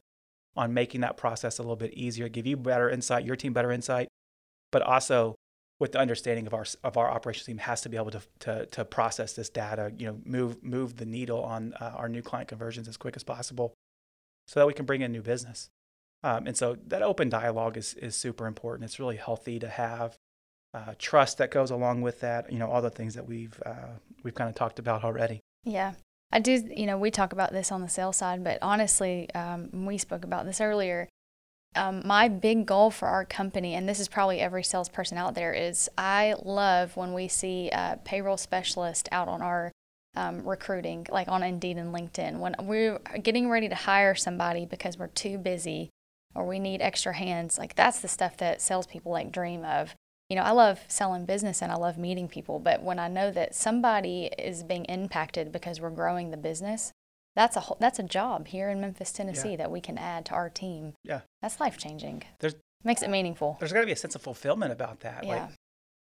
on 0.56 0.74
making 0.74 1.02
that 1.02 1.16
process 1.16 1.60
a 1.60 1.62
little 1.62 1.76
bit 1.76 1.94
easier, 1.94 2.28
give 2.30 2.48
you 2.48 2.58
better 2.58 2.90
insight, 2.90 3.26
your 3.26 3.36
team 3.36 3.54
better 3.54 3.72
insight, 3.72 4.08
but 4.72 4.82
also 4.82 5.36
with 5.80 5.92
the 5.92 6.00
understanding 6.00 6.48
of 6.48 6.54
our 6.54 6.66
of 6.84 6.98
our 6.98 7.10
operations 7.10 7.46
team 7.46 7.58
has 7.58 7.82
to 7.82 7.90
be 7.90 7.98
able 7.98 8.12
to 8.12 8.22
to, 8.40 8.66
to 8.68 8.86
process 8.86 9.34
this 9.34 9.50
data, 9.50 9.92
you 9.98 10.06
know, 10.08 10.20
move 10.26 10.64
move 10.64 10.98
the 10.98 11.06
needle 11.06 11.44
on 11.44 11.74
uh, 11.80 11.94
our 11.96 12.08
new 12.08 12.22
client 12.22 12.48
conversions 12.48 12.88
as 12.88 12.98
quick 12.98 13.16
as 13.16 13.24
possible, 13.24 13.74
so 14.48 14.60
that 14.60 14.68
we 14.68 14.74
can 14.74 14.86
bring 14.86 15.02
in 15.02 15.12
new 15.12 15.22
business. 15.22 15.70
Um, 16.24 16.48
and 16.48 16.56
so 16.56 16.78
that 16.88 17.02
open 17.02 17.30
dialogue 17.30 17.78
is 17.78 17.94
is 17.96 18.16
super 18.16 18.48
important. 18.48 18.86
It's 18.86 19.00
really 19.00 19.18
healthy 19.18 19.60
to 19.60 19.68
have 19.68 20.18
uh, 20.74 20.94
trust 20.98 21.38
that 21.38 21.52
goes 21.52 21.70
along 21.70 22.02
with 22.02 22.22
that. 22.22 22.52
You 22.52 22.60
know, 22.60 22.70
all 22.70 22.82
the 22.82 22.90
things 22.90 23.16
that 23.16 23.28
we've 23.28 23.62
uh, 23.66 23.98
we've 24.24 24.36
kind 24.36 24.50
of 24.50 24.56
talked 24.56 24.80
about 24.80 25.04
already. 25.04 25.42
Yeah. 25.64 25.94
I 26.32 26.40
do, 26.40 26.68
you 26.76 26.88
know, 26.88 26.98
we 26.98 27.12
talk 27.12 27.32
about 27.32 27.52
this 27.52 27.72
on 27.72 27.82
the 27.82 27.90
sales 27.90 28.18
side, 28.18 28.44
but 28.44 28.58
honestly, 28.64 29.30
um, 29.36 29.86
we 29.86 30.00
spoke 30.00 30.24
about 30.24 30.48
this 30.48 30.60
earlier. 30.60 31.08
Um, 31.76 32.02
my 32.06 32.28
big 32.28 32.66
goal 32.66 32.90
for 32.90 33.08
our 33.08 33.24
company, 33.24 33.76
and 33.76 33.88
this 33.88 34.00
is 34.00 34.08
probably 34.08 34.40
every 34.40 34.64
salesperson 34.64 35.20
out 35.20 35.36
there, 35.36 35.54
is 35.54 35.90
I 35.96 36.34
love 36.44 36.98
when 36.98 37.14
we 37.14 37.28
see 37.28 37.70
a 37.70 38.00
payroll 38.04 38.38
specialist 38.38 39.08
out 39.12 39.28
on 39.28 39.44
our 39.44 39.72
um, 40.16 40.44
recruiting, 40.44 41.06
like 41.12 41.28
on 41.28 41.44
Indeed 41.44 41.78
and 41.78 41.94
LinkedIn. 41.94 42.40
When 42.40 42.56
we're 42.62 42.98
getting 43.22 43.48
ready 43.48 43.70
to 43.70 43.76
hire 43.76 44.16
somebody 44.16 44.66
because 44.66 44.98
we're 44.98 45.08
too 45.08 45.38
busy 45.38 45.92
or 46.36 46.46
we 46.46 46.60
need 46.60 46.82
extra 46.82 47.14
hands, 47.14 47.58
like 47.58 47.76
that's 47.76 48.00
the 48.00 48.08
stuff 48.08 48.38
that 48.38 48.62
salespeople 48.62 49.12
like 49.12 49.32
dream 49.32 49.64
of 49.66 49.96
you 50.30 50.38
know, 50.38 50.44
I 50.44 50.52
love 50.52 50.80
selling 50.88 51.26
business 51.26 51.62
and 51.62 51.72
I 51.72 51.76
love 51.76 51.98
meeting 51.98 52.28
people, 52.28 52.58
but 52.58 52.82
when 52.82 52.98
I 52.98 53.08
know 53.08 53.30
that 53.32 53.54
somebody 53.54 54.32
is 54.40 54.64
being 54.64 54.86
impacted 54.86 55.52
because 55.52 55.80
we're 55.82 55.90
growing 55.92 56.32
the 56.32 56.38
business, 56.38 56.92
that's 57.36 57.56
a 57.56 57.60
whole, 57.60 57.78
that's 57.80 58.00
a 58.00 58.04
job 58.04 58.48
here 58.48 58.70
in 58.70 58.80
Memphis, 58.82 59.12
Tennessee 59.12 59.56
that 59.58 59.70
we 59.70 59.82
can 59.82 59.98
add 59.98 60.26
to 60.28 60.34
our 60.34 60.50
team. 60.50 60.94
Yeah. 61.04 61.22
That's 61.42 61.60
life 61.60 61.78
changing. 61.78 62.24
There's- 62.40 62.56
makes 62.84 63.02
it 63.02 63.10
meaningful. 63.10 63.58
There's 63.60 63.72
got 63.74 63.82
to 63.82 63.86
be 63.86 63.92
a 63.92 63.98
sense 63.98 64.16
of 64.16 64.22
fulfillment 64.22 64.72
about 64.72 65.02
that. 65.02 65.24
Yeah. 65.24 65.30
Like 65.30 65.50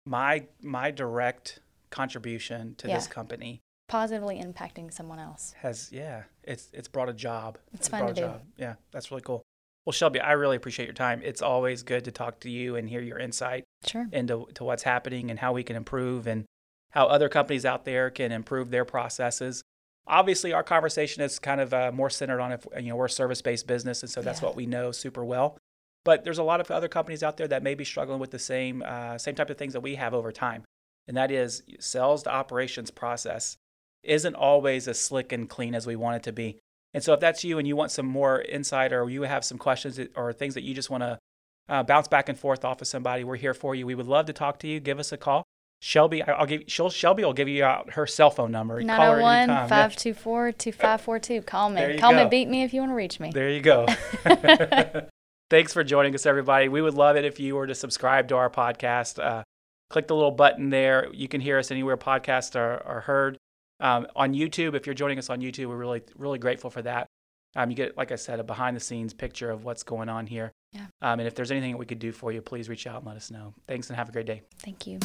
my 0.06 0.46
my 0.62 0.92
direct 0.92 1.60
contribution 1.89 2.76
to 2.76 2.88
this 2.88 3.08
company 3.08 3.62
Positively 3.88 4.39
impacting 4.39 4.94
someone 4.94 5.18
else. 5.20 5.56
has 5.62 5.92
yeah, 5.92 6.24
it's 6.44 6.70
it's 6.74 6.88
brought 6.88 7.10
a 7.10 7.13
job. 7.13 7.58
It's 7.74 7.88
fun 7.88 8.06
to 8.06 8.12
a 8.12 8.13
do. 8.13 8.22
job. 8.22 8.42
Yeah, 8.58 8.76
that's 8.92 9.10
really 9.10 9.24
cool. 9.24 9.42
Well, 9.86 9.94
Shelby, 9.94 10.20
I 10.20 10.34
really 10.34 10.58
appreciate 10.58 10.86
your 10.86 10.94
time. 10.94 11.22
It's 11.24 11.42
always 11.42 11.84
good 11.84 12.06
to 12.06 12.12
talk 12.12 12.39
to 12.42 12.50
you 12.50 12.76
and 12.76 12.88
hear 12.89 13.02
your 13.02 13.18
insight 13.18 13.63
Sure. 13.86 14.08
into 14.12 14.48
to 14.56 14.63
what's 14.63 14.84
happening 14.84 15.30
and 15.32 15.39
how 15.39 15.54
we 15.54 15.63
can 15.63 15.76
improve 15.76 16.28
and 16.28 16.46
how 16.92 17.08
other 17.08 17.30
companies 17.30 17.65
out 17.65 17.86
there 17.86 18.10
can 18.10 18.32
improve 18.32 18.70
their 18.72 18.86
processes. 18.86 19.62
Obviously, 20.08 20.54
our 20.54 20.63
conversation 20.63 21.22
is 21.24 21.39
kind 21.39 21.62
of 21.62 21.74
uh, 21.74 21.92
more 21.92 22.10
centered 22.10 22.39
on 22.39 22.52
if 22.52 22.65
you 22.78 22.89
know 22.89 22.96
we're 22.96 23.06
a 23.06 23.10
service-based 23.10 23.68
business, 23.68 24.02
and 24.02 24.10
so 24.10 24.22
that's 24.22 24.42
Yeah. 24.42 24.48
what 24.48 24.56
we 24.56 24.65
know 24.65 24.92
super 24.92 25.24
well. 25.24 25.58
But 26.04 26.24
there's 26.24 26.39
a 26.39 26.44
lot 26.44 26.62
of 26.62 26.72
other 26.72 26.88
companies 26.88 27.22
out 27.24 27.38
there 27.38 27.48
that 27.48 27.62
may 27.62 27.76
be 27.76 27.84
struggling 27.86 28.20
with 28.20 28.32
the 28.32 28.39
same 28.39 28.82
uh, 28.86 29.18
same 29.18 29.36
type 29.36 29.50
of 29.50 29.58
things 29.58 29.74
that 29.74 29.82
we 29.82 29.96
have 29.96 30.13
over 30.13 30.32
time, 30.32 30.63
and 31.08 31.15
that 31.15 31.30
is 31.32 31.62
sales 31.80 32.24
to 32.24 32.32
operations 32.32 32.89
process 32.92 33.58
isn't 34.04 34.36
always 34.36 34.88
as 34.88 35.00
slick 35.00 35.32
and 35.32 35.50
clean 35.50 35.76
as 35.76 35.86
we 35.86 35.96
want 35.96 36.15
it 36.15 36.24
to 36.24 36.32
be. 36.32 36.58
And 36.93 37.04
so, 37.04 37.13
if 37.13 37.19
that's 37.19 37.43
you 37.43 37.60
and 37.60 37.67
you 37.67 37.75
want 37.75 37.91
some 37.91 38.06
more 38.08 38.41
insight, 38.41 38.93
or 38.93 39.10
you 39.10 39.21
have 39.23 39.45
some 39.45 39.58
questions 39.58 39.97
that- 39.97 40.12
or 40.15 40.34
things 40.34 40.56
that 40.56 40.63
you 40.63 40.73
just 40.73 40.89
want 40.89 41.04
to 41.04 41.19
uh, 41.69 41.84
bounce 41.84 42.08
back 42.08 42.30
and 42.30 42.38
forth 42.39 42.65
off 42.65 42.82
of 42.82 42.88
somebody, 42.88 43.23
we're 43.23 43.36
here 43.36 43.54
for 43.54 43.75
you. 43.75 43.86
We 43.86 43.93
would 43.95 44.08
love 44.08 44.25
to 44.25 44.34
talk 44.34 44.58
to 44.60 44.67
you. 44.67 44.80
Give 44.80 44.97
us 44.99 45.12
a 45.12 45.17
call. 45.17 45.43
Shelby, 45.82 46.21
I'll 46.23 46.45
give 46.45 46.63
she'll 46.67 46.89
Shelby 46.89 47.23
will 47.23 47.32
give 47.34 47.47
you 47.47 47.63
out 47.63 47.93
her 47.93 48.06
cell 48.06 48.32
phone 48.32 48.52
number. 48.52 48.75
Call 48.82 48.88
her 49.13 49.21
901 49.21 49.39
anytime. 49.49 49.69
524 49.69 50.52
2542. 50.54 51.41
Call 51.43 51.69
me. 51.69 51.97
Call 51.97 52.13
me, 52.13 52.25
beat 52.25 52.49
me 52.49 52.63
if 52.63 52.73
you 52.73 52.82
want 52.82 52.91
to 52.91 52.95
reach 52.95 53.19
me. 53.19 53.32
There 53.34 53.49
you 53.49 53.62
go. 53.62 53.86
Thanks 55.49 55.73
for 55.73 55.84
joining 55.84 56.13
us, 56.13 56.25
everybody. 56.25 56.67
We 56.67 56.82
would 56.82 56.95
love 56.95 57.15
it 57.15 57.23
if 57.25 57.39
you 57.39 57.56
were 57.56 57.65
to 57.65 57.73
subscribe 57.75 58.28
to 58.28 58.36
our 58.36 58.49
podcast. 58.49 59.23
Uh, 59.23 59.43
click 59.89 60.08
the 60.08 60.15
little 60.15 60.32
button 60.32 60.69
there. 60.69 61.08
You 61.13 61.28
can 61.28 61.41
hear 61.41 61.58
us 61.58 61.71
anywhere 61.71 61.97
podcasts 61.97 62.56
are, 62.56 62.84
are 62.86 63.02
heard. 63.02 63.38
Um, 63.80 64.08
on 64.15 64.34
YouTube, 64.34 64.76
if 64.76 64.86
you're 64.86 64.94
joining 64.94 65.18
us 65.18 65.30
on 65.30 65.39
YouTube, 65.42 65.68
we're 65.68 65.78
really, 65.78 66.02
really 66.15 66.39
grateful 66.39 66.70
for 66.70 66.82
that. 66.82 67.08
Um, 67.56 67.70
you 67.70 67.76
get, 67.76 67.98
like 67.98 68.12
I 68.12 68.15
said, 68.15 68.39
a 68.39 68.44
behind 68.44 68.76
the 68.76 68.82
scenes 68.82 69.13
picture 69.13 69.50
of 69.50 69.63
what's 69.63 69.84
going 69.84 70.10
on 70.10 70.28
here. 70.28 70.52
Yeah. 70.72 70.86
Um, 71.02 71.20
and 71.20 71.28
if 71.28 71.34
there's 71.34 71.52
anything 71.52 71.72
that 71.72 71.78
we 71.78 71.86
could 71.86 72.00
do 72.00 72.12
for 72.12 72.32
you, 72.32 72.42
please 72.42 72.70
reach 72.70 72.86
out 72.86 72.98
and 72.98 73.08
let 73.08 73.15
us 73.15 73.32
know. 73.32 73.54
Thanks 73.68 73.89
and 73.89 73.98
have 73.98 74.10
a 74.10 74.12
great 74.12 74.28
day. 74.28 74.44
Thank 74.60 74.86
you. 74.86 75.00